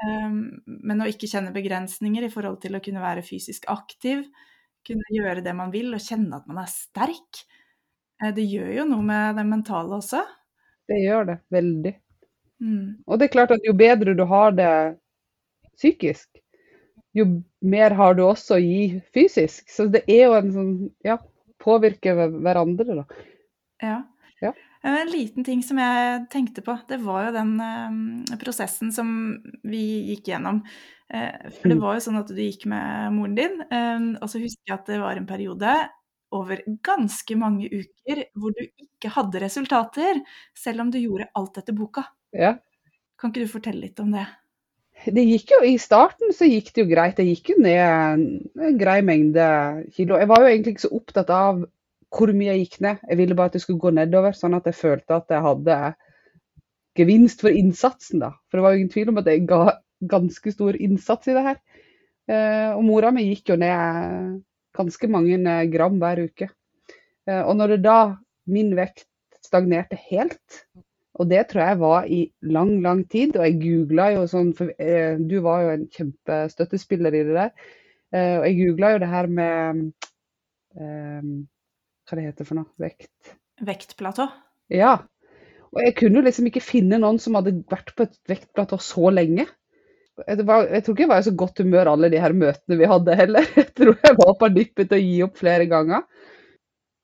Um, 0.05 0.39
men 0.65 1.00
å 1.00 1.07
ikke 1.07 1.29
kjenne 1.31 1.53
begrensninger 1.55 2.25
i 2.27 2.31
forhold 2.34 2.57
til 2.65 2.75
å 2.75 2.81
kunne 2.84 3.00
være 3.00 3.24
fysisk 3.24 3.69
aktiv, 3.72 4.25
kunne 4.86 5.13
gjøre 5.15 5.43
det 5.45 5.53
man 5.55 5.72
vil 5.72 5.93
og 5.95 6.03
kjenne 6.03 6.36
at 6.36 6.50
man 6.50 6.60
er 6.65 6.72
sterk. 6.72 7.45
Eh, 8.22 8.34
Det 8.36 8.43
gjør 8.43 8.74
jo 8.81 8.89
noe 8.91 9.05
med 9.05 9.39
det 9.39 9.45
mentale 9.48 10.01
også. 10.01 10.25
Det 10.89 11.00
gjør 11.01 11.31
det 11.31 11.38
veldig. 11.53 11.95
Mm. 12.62 12.89
Og 13.07 13.19
det 13.19 13.27
er 13.27 13.34
klart 13.34 13.55
at 13.55 13.65
jo 13.65 13.74
bedre 13.77 14.13
du 14.15 14.25
har 14.29 14.53
det 14.55 14.72
psykisk, 15.75 16.29
jo 17.15 17.25
mer 17.65 17.95
har 17.98 18.15
du 18.17 18.24
også 18.27 18.57
å 18.57 18.62
gi 18.63 19.01
fysisk. 19.15 19.69
Så 19.72 19.88
det 19.91 20.03
er 20.12 20.25
jo 20.27 20.36
en 20.38 20.51
sånn 20.53 20.74
ja, 21.07 21.17
påvirke 21.63 22.13
hverandre, 22.17 23.00
da. 23.01 23.05
Ja. 23.84 23.98
Ja. 24.43 24.51
Eh, 24.84 24.98
En 25.01 25.10
liten 25.10 25.43
ting 25.48 25.63
som 25.63 25.79
jeg 25.79 26.25
tenkte 26.34 26.62
på, 26.65 26.75
det 26.89 27.00
var 27.03 27.27
jo 27.29 27.36
den 27.38 27.53
eh, 27.63 28.38
prosessen 28.41 28.91
som 28.93 29.07
vi 29.63 29.84
gikk 30.12 30.27
gjennom. 30.34 30.60
Eh, 31.10 31.50
for 31.55 31.69
det 31.69 31.77
Mm. 31.77 31.81
var 31.86 31.95
jo 31.98 32.03
sånn 32.05 32.19
at 32.19 32.27
du 32.34 32.36
gikk 32.41 32.65
med 32.69 33.13
moren 33.13 33.36
din, 33.36 33.62
eh, 33.72 34.05
og 34.22 34.27
så 34.29 34.41
husker 34.41 34.67
jeg 34.67 34.75
at 34.79 34.86
det 34.91 35.00
var 35.01 35.15
en 35.17 35.25
periode 35.29 35.74
over 36.36 36.60
ganske 36.84 37.36
mange 37.38 37.69
uker 37.72 38.25
hvor 38.36 38.51
du 38.57 38.63
ikke 38.81 39.12
hadde 39.13 39.39
resultater, 39.39 40.19
selv 40.57 40.81
om 40.81 40.89
du 40.91 40.98
gjorde 41.00 41.29
alt 41.38 41.57
etter 41.62 41.74
boka. 41.77 42.03
Ja. 42.34 42.57
Kan 43.17 43.31
ikke 43.31 43.45
du 43.45 43.53
fortelle 43.53 43.86
litt 43.86 44.00
om 44.03 44.12
det? 44.12 44.25
Det 45.05 45.21
gikk 45.21 45.51
jo, 45.53 45.59
I 45.67 45.77
starten 45.81 46.33
så 46.33 46.47
gikk 46.50 46.71
det 46.74 46.81
jo 46.83 46.89
greit. 46.89 47.19
Jeg 47.21 47.35
gikk 47.35 47.51
jo 47.53 47.62
ned 47.62 47.81
en, 47.81 48.25
grei 48.79 49.00
mengde 49.05 49.45
kilo. 49.93 50.17
Jeg 50.17 50.29
var 50.31 50.41
jo 50.41 50.50
egentlig 50.50 50.75
ikke 50.75 50.85
så 50.88 50.95
opptatt 50.97 51.31
av 51.33 51.62
hvor 52.15 52.31
mye 52.33 52.53
jeg 52.53 52.63
gikk 52.63 52.79
ned. 52.85 53.03
Jeg 53.09 53.19
ville 53.19 53.38
bare 53.38 53.51
at 53.51 53.57
det 53.57 53.62
skulle 53.65 53.81
gå 53.83 53.91
nedover, 53.93 54.35
sånn 54.38 54.57
at 54.57 54.67
jeg 54.69 54.77
følte 54.79 55.19
at 55.19 55.31
jeg 55.33 55.45
hadde 55.45 55.79
gevinst 56.97 57.43
for 57.43 57.53
innsatsen. 57.53 58.24
da. 58.24 58.31
For 58.50 58.57
det 58.57 58.65
var 58.65 58.74
jo 58.74 58.81
ingen 58.81 58.94
tvil 58.94 59.11
om 59.11 59.22
at 59.22 59.29
jeg 59.29 59.46
ga 59.50 59.61
ganske 60.15 60.53
stor 60.53 60.77
innsats 60.79 61.29
i 61.29 61.35
det 61.37 61.46
her. 61.50 61.59
Eh, 62.25 62.72
og 62.74 62.83
mora 62.87 63.11
mi 63.13 63.27
gikk 63.27 63.53
jo 63.53 63.59
ned 63.61 64.39
ganske 64.75 65.09
mange 65.11 65.57
gram 65.74 66.00
hver 66.01 66.24
uke. 66.25 66.50
Eh, 67.29 67.41
og 67.41 67.55
når 67.59 67.75
det 67.75 67.83
da 67.85 68.00
min 68.50 68.74
vekt 68.77 69.05
stagnerte 69.46 69.98
helt, 70.09 70.65
og 71.15 71.29
det 71.31 71.45
tror 71.47 71.63
jeg 71.63 71.79
var 71.79 72.07
i 72.11 72.19
lang, 72.51 72.75
lang 72.83 73.05
tid. 73.07 73.37
Og 73.39 73.45
jeg 73.47 73.59
googla 73.61 74.09
jo 74.17 74.25
sånn, 74.27 74.51
for 74.57 74.71
eh, 74.75 75.15
du 75.19 75.37
var 75.45 75.63
jo 75.63 75.73
en 75.75 75.89
kjempestøttespiller 75.91 77.15
i 77.15 77.23
det 77.27 77.35
der. 77.37 77.51
Eh, 78.11 78.35
og 78.41 78.47
jeg 78.49 78.57
googla 78.59 78.93
jo 78.93 79.01
det 79.03 79.11
her 79.11 79.29
med 79.31 79.83
eh, 80.75 81.29
Hva 82.05 82.17
det 82.19 82.25
heter 82.27 82.47
for 82.47 82.59
noe? 82.59 82.67
Vekt. 82.81 83.35
Vektplatå? 83.65 84.27
Ja. 84.75 84.97
Og 85.71 85.79
jeg 85.83 85.95
kunne 85.99 86.19
jo 86.19 86.25
liksom 86.27 86.49
ikke 86.51 86.63
finne 86.63 86.99
noen 86.99 87.19
som 87.21 87.37
hadde 87.39 87.55
vært 87.71 87.95
på 87.95 88.05
et 88.07 88.19
vektplatå 88.29 88.79
så 88.83 89.11
lenge. 89.13 89.47
Var, 90.15 90.67
jeg 90.71 90.83
tror 90.83 90.95
ikke 90.95 91.03
jeg 91.03 91.11
var 91.11 91.23
i 91.23 91.27
så 91.27 91.33
godt 91.35 91.59
humør 91.59 91.91
alle 91.91 92.09
de 92.11 92.19
her 92.23 92.35
møtene 92.35 92.77
vi 92.79 92.87
hadde 92.87 93.17
heller. 93.19 93.47
Jeg 93.59 93.71
tror 93.75 93.97
jeg 93.99 94.15
var 94.15 94.35
på 94.39 94.47
nippet 94.53 94.87
til 94.87 94.99
å 94.99 95.03
gi 95.03 95.17
opp 95.25 95.41
flere 95.41 95.65
ganger. 95.67 96.05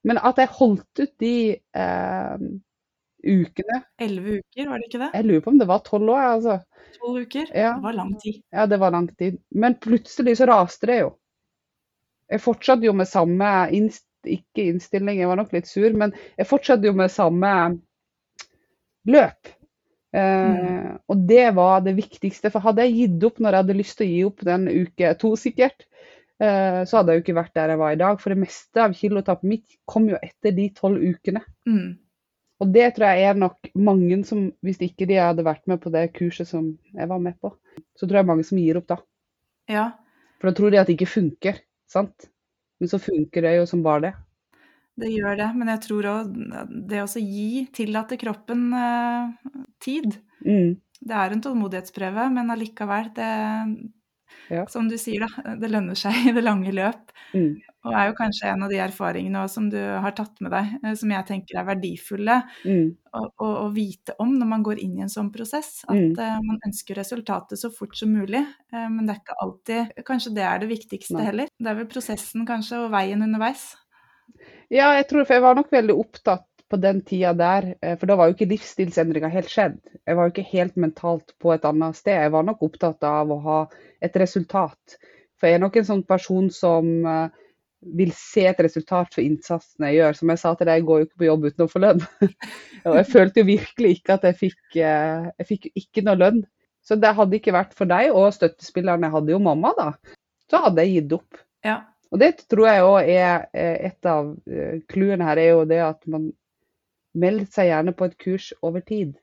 Men 0.08 0.20
at 0.24 0.40
jeg 0.40 0.50
holdt 0.56 1.02
ut 1.04 1.12
de 1.22 1.34
eh, 1.54 2.46
ukene 3.24 3.82
Elleve 4.02 4.40
uker, 4.42 4.68
var 4.70 4.82
det 4.82 4.90
ikke 4.90 5.02
det? 5.02 5.10
Jeg 5.16 5.28
lurer 5.28 5.44
på 5.46 5.52
om 5.54 5.60
det 5.62 5.68
var 5.70 5.84
tolv 5.86 6.14
år, 6.14 6.28
altså. 6.36 6.60
Tolv 6.98 7.26
uker? 7.26 7.50
Ja. 7.56 7.74
Det 7.78 7.86
var 7.86 7.98
lang 7.98 8.14
tid. 8.22 8.42
Ja, 8.52 8.68
det 8.68 8.80
var 8.82 8.94
lang 8.96 9.10
tid. 9.20 9.40
Men 9.50 9.78
plutselig 9.82 10.38
så 10.40 10.48
raste 10.50 10.90
det 10.90 11.00
jo. 11.04 11.12
Jeg 12.32 12.42
fortsatte 12.42 12.88
jo 12.88 12.96
med 12.96 13.10
samme 13.12 13.52
innst 13.76 14.08
ikke 14.28 14.68
innstilling, 14.70 15.18
jeg 15.20 15.30
var 15.30 15.40
nok 15.40 15.54
litt 15.56 15.70
sur, 15.70 15.90
men 15.98 16.14
jeg 16.38 16.48
fortsatte 16.50 16.86
jo 16.86 16.94
med 16.98 17.12
samme 17.12 17.54
løp. 19.10 19.52
Eh, 20.12 20.90
og 21.08 21.24
det 21.28 21.48
var 21.56 21.82
det 21.86 21.96
viktigste. 21.98 22.52
For 22.52 22.64
hadde 22.64 22.86
jeg 22.86 22.98
gitt 22.98 23.26
opp 23.30 23.40
når 23.40 23.56
jeg 23.56 23.64
hadde 23.64 23.78
lyst 23.80 23.98
til 24.00 24.08
å 24.08 24.12
gi 24.12 24.22
opp 24.28 24.46
den 24.48 24.68
uke 24.70 25.14
to, 25.22 25.34
sikkert, 25.40 25.88
eh, 26.44 26.84
så 26.86 27.00
hadde 27.00 27.16
jeg 27.16 27.22
jo 27.22 27.26
ikke 27.26 27.40
vært 27.40 27.56
der 27.58 27.74
jeg 27.74 27.82
var 27.82 27.96
i 27.96 28.02
dag. 28.04 28.22
For 28.22 28.34
det 28.34 28.42
meste 28.44 28.86
av 28.86 28.96
kilotapet 28.98 29.50
mitt 29.56 29.80
kom 29.90 30.10
jo 30.12 30.20
etter 30.22 30.56
de 30.58 30.70
tolv 30.78 31.02
ukene. 31.02 31.44
Mm. 31.70 31.96
Og 32.62 32.70
det 32.70 32.92
tror 32.96 33.10
jeg 33.10 33.30
er 33.32 33.40
nok 33.42 33.72
mange 33.74 34.20
som, 34.28 34.46
hvis 34.62 34.82
ikke 34.86 35.08
de 35.10 35.18
hadde 35.18 35.46
vært 35.46 35.64
med 35.70 35.82
på 35.82 35.92
det 35.94 36.12
kurset 36.14 36.50
som 36.50 36.68
jeg 36.94 37.10
var 37.10 37.22
med 37.24 37.40
på, 37.42 37.56
så 37.98 38.06
tror 38.06 38.22
jeg 38.22 38.30
mange 38.30 38.46
som 38.46 38.60
gir 38.62 38.78
opp 38.78 38.92
da. 38.92 39.00
Ja. 39.72 39.88
For 40.38 40.50
da 40.50 40.58
tror 40.58 40.74
de 40.74 40.82
at 40.82 40.90
det 40.90 40.98
ikke 41.00 41.10
funker, 41.10 41.58
sant? 41.90 42.30
Men 42.82 42.92
så 42.92 43.02
funker 43.02 43.46
det 43.46 43.56
jo 43.58 43.66
som 43.70 43.82
bare 43.86 44.06
det. 44.06 44.14
Det 45.02 45.10
gjør 45.10 45.40
det, 45.40 45.50
men 45.58 45.72
jeg 45.72 45.82
tror 45.88 46.08
òg 46.12 46.32
det 46.92 47.02
å 47.02 47.10
gi, 47.24 47.66
tillate 47.74 48.18
kroppen 48.22 48.68
eh, 48.78 49.52
tid. 49.82 50.20
Mm. 50.46 50.76
Det 51.02 51.18
er 51.18 51.34
en 51.34 51.42
tålmodighetsprøve, 51.42 52.28
men 52.36 52.54
allikevel, 52.54 53.10
det 53.16 53.30
Ja. 54.52 54.66
Som 54.68 54.90
du 54.92 54.98
sier, 55.00 55.24
da, 55.24 55.56
det 55.56 55.70
lønner 55.72 55.96
seg 55.96 56.28
i 56.28 56.34
det 56.36 56.42
lange 56.44 56.74
løp. 56.76 57.14
Mm. 57.32 57.54
Og 57.88 57.94
er 57.98 58.10
jo 58.10 58.16
kanskje 58.18 58.50
en 58.52 58.66
av 58.66 58.70
de 58.70 58.78
erfaringene 58.84 59.42
som 59.50 59.70
du 59.72 59.78
har 59.80 60.12
tatt 60.18 60.36
med 60.44 60.52
deg, 60.54 60.74
eh, 60.84 60.94
som 61.00 61.10
jeg 61.16 61.26
tenker 61.30 61.58
er 61.62 61.66
verdifulle 61.72 62.36
Mm. 62.68 62.92
å, 63.16 63.22
å, 63.42 63.48
å 63.64 63.68
vite 63.74 64.14
om 64.22 64.36
når 64.38 64.50
man 64.52 64.66
går 64.68 64.82
inn 64.84 65.00
i 65.00 65.06
en 65.08 65.10
sånn 65.14 65.32
prosess. 65.34 65.82
At 65.88 65.96
Mm. 65.96 66.14
uh, 66.20 66.38
man 66.46 66.60
ønsker 66.68 67.00
resultatet 67.00 67.58
så 67.58 67.72
fort 67.74 67.96
som 67.98 68.12
mulig. 68.14 68.44
uh, 68.74 68.90
men 68.92 69.06
det 69.08 69.16
er 69.16 69.22
ikke 69.24 69.40
alltid 69.42 70.04
Kanskje 70.06 70.36
det 70.36 70.44
er 70.44 70.60
det 70.60 70.70
viktigste 70.70 71.18
Nei. 71.18 71.26
heller. 71.32 71.48
Det 71.58 71.72
er 71.72 71.80
vel 71.80 71.88
prosessen 71.90 72.46
kanskje, 72.46 72.84
og 72.86 72.92
veien 72.92 73.24
underveis. 73.24 73.72
Ja, 74.72 74.94
jeg 74.96 75.08
tror, 75.10 75.26
for 75.26 75.34
jeg 75.36 75.44
var 75.44 75.56
nok 75.58 75.72
veldig 75.74 75.96
opptatt 76.00 76.46
på 76.72 76.80
den 76.80 77.02
tida 77.06 77.34
der, 77.36 77.74
eh, 77.82 77.98
for 78.00 78.08
da 78.08 78.16
var 78.16 78.30
jo 78.30 78.38
ikke 78.38 78.50
livsstilsendringa 78.54 79.30
helt 79.34 79.52
skjedd. 79.52 79.78
Jeg 80.08 80.18
var 80.18 80.28
jo 80.28 80.34
ikke 80.34 80.52
helt 80.54 80.78
mentalt 80.80 81.34
på 81.42 81.52
et 81.54 81.68
annet 81.68 82.00
sted. 82.00 82.16
Jeg 82.16 82.34
var 82.34 82.48
nok 82.48 82.64
opptatt 82.68 83.04
av 83.08 83.32
å 83.32 83.40
ha 83.44 83.60
et 84.02 84.16
resultat. 84.22 84.98
For 85.40 85.50
jeg 85.50 85.60
er 85.60 85.64
nok 85.66 85.80
en 85.82 85.90
sånn 85.90 86.06
person 86.08 86.48
som 86.54 86.90
eh, 87.10 87.44
vil 88.00 88.14
se 88.16 88.46
et 88.48 88.64
resultat 88.64 89.12
for 89.12 89.24
innsatsen 89.26 89.88
jeg 89.90 90.00
gjør. 90.00 90.18
Som 90.22 90.34
jeg 90.34 90.44
sa 90.44 90.56
til 90.56 90.70
deg, 90.70 90.80
jeg 90.80 90.88
går 90.88 91.02
jo 91.02 91.10
ikke 91.10 91.22
på 91.22 91.30
jobb 91.30 91.46
uten 91.50 91.66
å 91.66 91.70
få 91.72 91.84
lønn. 91.84 92.02
og 92.88 92.98
jeg 93.02 93.12
følte 93.12 93.44
jo 93.44 93.52
virkelig 93.52 93.94
ikke 93.98 94.18
at 94.18 94.28
jeg 94.30 94.40
fikk, 94.46 94.60
eh, 94.80 95.30
jeg 95.44 95.52
fikk 95.52 95.70
jo 95.70 95.76
ikke 95.84 96.08
noe 96.08 96.20
lønn. 96.22 96.44
Så 96.88 96.98
det 96.98 97.14
hadde 97.18 97.38
ikke 97.38 97.54
vært 97.54 97.76
for 97.78 97.90
deg 97.90 98.16
og 98.16 98.32
støttespillerne, 98.34 99.12
hadde 99.14 99.36
jo 99.36 99.44
mamma 99.44 99.70
da, 99.78 99.92
så 100.50 100.64
hadde 100.64 100.82
jeg 100.82 100.96
gitt 100.96 101.12
opp. 101.20 101.42
Ja. 101.62 101.76
Og 102.10 102.18
det 102.20 102.32
tror 102.50 102.66
jeg 102.68 102.88
òg 102.88 103.10
er 103.14 103.44
et 103.54 104.08
av 104.10 104.32
clouene 104.90 105.28
her, 105.28 105.40
er 105.40 105.52
jo 105.54 105.68
det 105.70 105.78
at 105.86 106.02
man 106.10 106.32
melder 107.14 107.46
seg 107.52 107.68
gjerne 107.72 107.94
på 107.98 108.06
et 108.08 108.18
kurs 108.22 108.52
over 108.62 108.80
tid. 108.82 109.16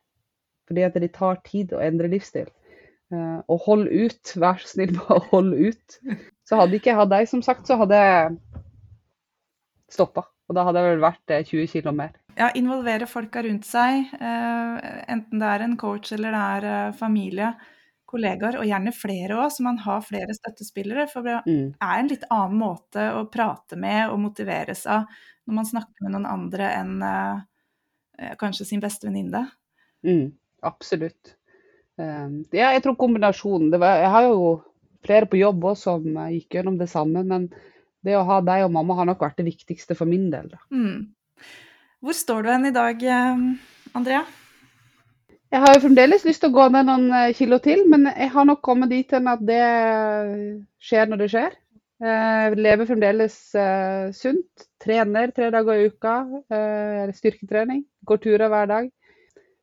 Fordi 0.68 0.82
at 0.84 0.94
det 1.00 1.12
tar 1.16 1.38
tid 1.46 1.72
å 1.72 1.80
endre 1.80 2.10
livsstil. 2.12 2.48
Eh, 3.12 3.38
Og 3.48 3.60
hold 3.64 3.88
ut, 3.88 4.34
vær 4.36 4.58
så 4.60 4.68
snill 4.74 4.92
bare 4.98 5.16
å 5.22 5.28
holde 5.32 5.70
ut. 5.72 5.98
Så 6.48 6.56
hadde 6.60 6.76
ikke 6.76 6.90
jeg 6.92 6.98
hatt 7.00 7.10
deg, 7.12 7.28
som 7.28 7.42
sagt, 7.44 7.66
så 7.68 7.78
hadde 7.80 7.96
jeg 7.96 8.36
stoppa. 9.92 10.26
Og 10.48 10.56
da 10.56 10.64
hadde 10.64 10.80
jeg 10.80 10.94
vel 10.94 11.02
vært 11.04 11.32
eh, 11.34 11.44
20 11.44 11.72
kg 11.72 11.92
mer. 11.96 12.14
ja, 12.38 12.50
involvere 12.56 13.08
folka 13.10 13.42
rundt 13.44 13.66
seg, 13.66 14.12
eh, 14.14 14.76
enten 15.10 15.40
det 15.42 15.48
er 15.54 15.64
en 15.64 15.76
coach 15.80 16.12
eller 16.16 16.32
det 16.36 16.44
er 16.54 16.66
eh, 16.72 16.92
familie, 16.96 17.50
kollegaer, 18.08 18.56
og 18.60 18.64
gjerne 18.64 18.92
flere 18.96 19.36
òg, 19.36 19.50
så 19.52 19.64
man 19.66 19.80
har 19.84 20.00
flere 20.06 20.32
støttespillere. 20.36 21.08
For 21.12 21.26
det 21.26 21.40
Mm. 21.46 21.74
er 21.82 21.98
en 21.98 22.08
litt 22.08 22.24
annen 22.30 22.56
måte 22.60 23.08
å 23.18 23.26
prate 23.32 23.76
med 23.76 24.08
og 24.10 24.20
motiveres 24.22 24.86
av 24.86 25.04
når 25.48 25.54
man 25.58 25.64
snakker 25.68 26.04
med 26.06 26.12
noen 26.16 26.26
andre 26.28 26.70
enn 26.78 27.02
eh, 27.02 27.36
eh, 27.36 27.40
kanskje 28.40 28.66
sin 28.66 28.80
beste 28.82 29.06
venninne. 29.06 29.44
Mm, 30.06 30.32
absolutt. 30.66 31.34
Um, 31.98 32.44
ja, 32.54 32.70
jeg 32.76 32.84
tror 32.84 32.94
kombinasjonen 32.94 33.72
det 33.72 33.80
var, 33.82 33.96
Jeg 33.98 34.10
har 34.14 34.26
jo 34.28 34.42
flere 35.02 35.26
på 35.26 35.40
jobb 35.40 35.64
også 35.72 35.96
som 35.96 36.16
eh, 36.16 36.34
gikk 36.38 36.58
gjennom 36.58 36.78
det 36.78 36.90
samme, 36.90 37.24
men 37.26 37.48
det 38.06 38.16
å 38.18 38.26
ha 38.28 38.40
deg 38.44 38.66
og 38.66 38.74
mamma 38.74 38.96
har 39.00 39.08
nok 39.08 39.22
vært 39.24 39.40
det 39.40 39.48
viktigste 39.48 39.96
for 39.98 40.10
min 40.10 40.28
del. 40.32 40.52
Mm. 40.70 41.10
Hvor 42.04 42.14
står 42.14 42.44
du 42.44 42.52
hen 42.52 42.68
i 42.68 42.74
dag, 42.74 43.02
eh, 43.02 43.40
Andrea? 43.98 44.22
Jeg 45.48 45.64
har 45.64 45.74
jo 45.74 45.82
fremdeles 45.86 46.26
lyst 46.28 46.42
til 46.44 46.52
å 46.52 46.56
gå 46.58 46.66
ned 46.74 46.86
noen 46.90 47.08
eh, 47.22 47.34
kilo 47.36 47.58
til, 47.64 47.86
men 47.90 48.10
jeg 48.10 48.30
har 48.34 48.48
nok 48.48 48.62
kommet 48.64 48.92
dit 48.92 49.16
hen 49.16 49.30
at 49.30 49.42
det 49.48 49.62
skjer 50.84 51.10
når 51.10 51.24
det 51.24 51.30
skjer. 51.34 51.56
Jeg 51.98 52.58
lever 52.60 52.86
fremdeles 52.86 53.36
uh, 53.58 54.10
sunt. 54.14 54.66
Trener 54.82 55.32
tre 55.34 55.48
dager 55.50 55.80
i 55.80 55.88
uka. 55.90 56.14
Uh, 56.52 57.10
styrketrening. 57.16 57.82
Går 58.06 58.20
turer 58.22 58.52
hver 58.52 58.68
dag. 58.70 58.90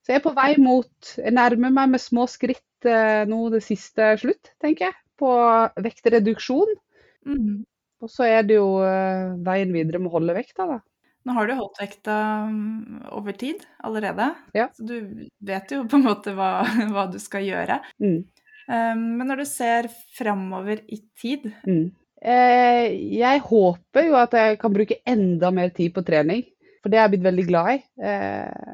Så 0.04 0.13
jeg 0.13 0.19
er 0.19 0.26
på 0.26 0.36
vei 0.38 0.52
mot 0.62 1.13
Jeg 1.17 1.34
nærmer 1.34 1.71
meg 1.74 1.95
med 1.95 2.04
små 2.04 2.28
skritt 2.30 2.62
nå 2.86 3.39
det 3.50 3.63
siste 3.65 4.12
slutt, 4.21 4.52
tenker 4.62 4.91
jeg. 4.91 4.95
På 5.17 5.32
vektreduksjon. 5.82 6.76
Mm. 7.26 7.63
Og 8.04 8.12
så 8.12 8.28
er 8.30 8.43
det 8.45 8.60
jo 8.60 8.67
veien 9.48 9.71
videre 9.74 9.98
med 9.98 10.12
å 10.12 10.19
holde 10.19 10.36
vekta, 10.38 10.67
da. 10.69 10.78
Nå 11.26 11.34
har 11.34 11.50
du 11.50 11.56
holdt 11.58 11.82
vekta 11.82 12.15
mm, 12.52 13.08
over 13.17 13.34
tid 13.34 13.63
allerede, 13.82 14.28
ja. 14.54 14.67
så 14.78 14.86
du 14.86 15.26
vet 15.41 15.74
jo 15.74 15.82
på 15.89 15.98
en 15.98 16.06
måte 16.06 16.36
hva, 16.38 16.52
hva 16.93 17.08
du 17.10 17.17
skal 17.24 17.48
gjøre. 17.48 17.80
Mm. 17.98 18.19
Men 18.69 19.26
når 19.30 19.41
du 19.41 19.48
ser 19.50 19.89
framover 20.17 20.84
i 20.86 21.00
tid 21.17 21.50
mm. 21.65 21.88
Eh, 22.21 22.88
Jeg 23.19 23.43
håper 23.45 24.08
jo 24.10 24.17
at 24.19 24.34
jeg 24.38 24.58
kan 24.62 24.73
bruke 24.73 25.01
enda 25.08 25.51
mer 25.51 25.71
tid 25.75 25.93
på 25.95 26.04
trening, 26.08 26.43
for 26.82 26.91
det 26.91 26.99
er 26.99 27.08
jeg 27.08 27.15
blitt 27.15 27.30
veldig 27.30 27.45
glad 27.49 27.71
i. 27.75 27.78
Eh, 28.10 28.73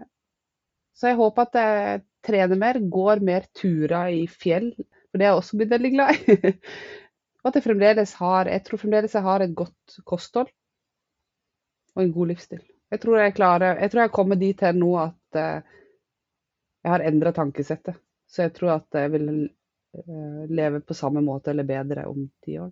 så 0.97 1.11
jeg 1.11 1.19
håper 1.19 1.47
at 1.47 1.59
jeg 1.59 2.01
trener 2.27 2.59
mer, 2.59 2.79
går 2.93 3.21
mer 3.25 3.47
turer 3.57 4.11
i 4.13 4.25
fjell, 4.29 4.71
for 5.09 5.19
det 5.19 5.25
er 5.25 5.31
jeg 5.31 5.41
også 5.41 5.59
blitt 5.59 5.71
veldig 5.73 5.93
glad 5.95 6.19
i. 6.19 6.55
Og 7.41 7.49
at 7.49 7.55
jeg 7.57 7.65
fremdeles 7.65 8.11
har 8.19 8.45
Jeg 8.51 8.61
tror 8.67 8.77
fremdeles 8.77 9.15
jeg 9.17 9.25
har 9.25 9.41
et 9.41 9.55
godt 9.57 9.95
kosthold 10.05 10.51
og 11.95 12.03
en 12.03 12.11
god 12.13 12.29
livsstil. 12.29 12.61
Jeg 12.93 13.01
tror 13.01 13.17
jeg 13.17 13.33
klarer 13.33 13.79
Jeg 13.81 13.91
tror 13.91 14.01
jeg 14.03 14.11
kommer 14.13 14.37
dit 14.37 14.61
her 14.61 14.75
nå 14.77 14.91
at 15.01 15.39
uh, 15.41 15.79
jeg 16.85 16.91
har 16.93 17.03
endra 17.09 17.33
tankesettet. 17.33 17.97
Så 18.29 18.45
jeg 18.45 18.53
tror 18.53 18.75
at 18.77 18.99
jeg 19.01 19.11
vil 19.11 19.25
leve 20.49 20.79
på 20.79 20.93
samme 20.93 21.21
måte 21.21 21.51
eller 21.51 21.67
bedre 21.67 22.05
om 22.07 22.29
ti 22.45 22.59
år. 22.59 22.71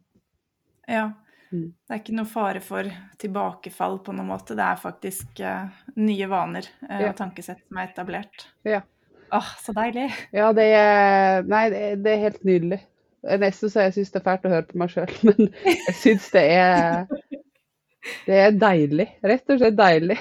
Ja. 0.90 1.10
Mm. 1.50 1.72
Det 1.74 1.96
er 1.96 2.02
ikke 2.04 2.18
noe 2.18 2.30
fare 2.30 2.62
for 2.62 2.90
tilbakefall 3.22 3.98
på 4.06 4.14
noen 4.14 4.30
måte. 4.30 4.58
Det 4.58 4.66
er 4.66 4.82
faktisk 4.82 5.42
uh, 5.42 5.82
nye 5.98 6.30
vaner 6.30 6.68
uh, 6.86 7.00
ja. 7.08 7.14
tankesett 7.18 7.64
som 7.64 7.82
er 7.82 7.90
etablert. 7.90 8.48
Ja. 8.68 8.84
Åh, 9.34 9.50
så 9.62 9.74
deilig. 9.78 10.08
Ja, 10.34 10.50
det 10.58 10.66
er 10.74 11.46
Nei, 11.50 11.66
det, 11.74 11.84
det 12.06 12.16
er 12.16 12.24
helt 12.28 12.46
nydelig. 12.48 12.80
Nesten 13.42 13.70
så 13.70 13.84
jeg 13.86 13.98
syns 13.98 14.14
det 14.14 14.22
er 14.22 14.26
fælt 14.26 14.46
å 14.48 14.52
høre 14.54 14.68
på 14.70 14.80
meg 14.80 14.94
sjøl, 14.94 15.12
men 15.28 15.50
jeg 15.68 15.96
syns 16.00 16.30
det 16.34 16.46
er 16.56 17.08
det 18.26 18.38
er 18.46 18.56
deilig. 18.56 19.08
Rett 19.28 19.52
og 19.52 19.60
slett 19.60 19.78
deilig. 19.78 20.18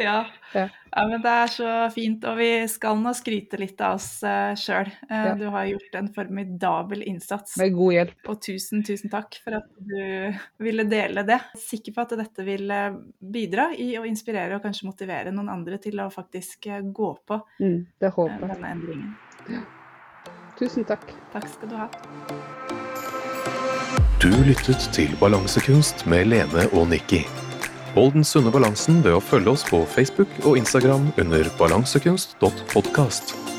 Ja. 0.00 0.26
ja. 0.52 0.68
men 1.08 1.22
det 1.22 1.32
er 1.32 1.50
så 1.52 1.70
fint. 1.94 2.24
Og 2.28 2.38
vi 2.38 2.48
skal 2.70 2.98
nå 3.00 3.12
skryte 3.16 3.58
litt 3.60 3.80
av 3.84 3.98
oss 3.98 4.08
uh, 4.26 4.54
sjøl. 4.58 4.90
Uh. 5.10 5.30
Du 5.40 5.46
har 5.52 5.68
gjort 5.70 5.98
en 6.00 6.10
formidabel 6.14 7.04
innsats. 7.06 7.56
Med 7.60 7.76
god 7.76 7.96
hjelp. 7.98 8.16
Og 8.32 8.40
tusen, 8.44 8.84
tusen 8.86 9.12
takk 9.12 9.38
for 9.44 9.58
at 9.60 9.68
du 9.78 10.64
ville 10.64 10.86
dele 10.90 11.26
det. 11.26 11.40
Jeg 11.54 11.60
er 11.60 11.66
sikker 11.68 11.96
på 11.96 12.04
at 12.04 12.16
dette 12.18 12.46
vil 12.46 12.70
eh, 12.72 12.96
bidra 13.34 13.68
i 13.78 13.94
å 13.98 14.04
inspirere 14.08 14.58
og 14.58 14.64
kanskje 14.64 14.88
motivere 14.88 15.32
noen 15.34 15.52
andre 15.52 15.78
til 15.82 16.00
å 16.02 16.10
faktisk 16.12 16.68
gå 16.94 17.10
på 17.26 17.40
mm, 17.60 17.78
det 18.02 18.12
håper. 18.16 18.44
Uh, 18.44 18.52
denne 18.54 18.74
endringen. 18.76 19.14
Ja. 19.50 19.64
Tusen 20.58 20.86
takk. 20.88 21.10
Takk 21.34 21.48
skal 21.50 21.72
du 21.72 21.78
ha. 21.78 21.88
Du 24.22 24.30
lyttet 24.46 24.88
til 24.96 25.16
Balansekunst 25.20 26.06
med 26.08 26.30
Lene 26.32 26.68
og 26.72 26.88
Nikki. 26.94 27.26
Hold 27.94 28.16
den 28.16 28.24
sunne 28.26 28.50
balansen 28.50 29.04
ved 29.04 29.14
å 29.14 29.22
følge 29.22 29.54
oss 29.54 29.62
på 29.68 29.84
Facebook 29.86 30.30
og 30.42 30.58
Instagram 30.58 31.12
under 31.22 31.50
balansekunst.podkast. 31.60 33.53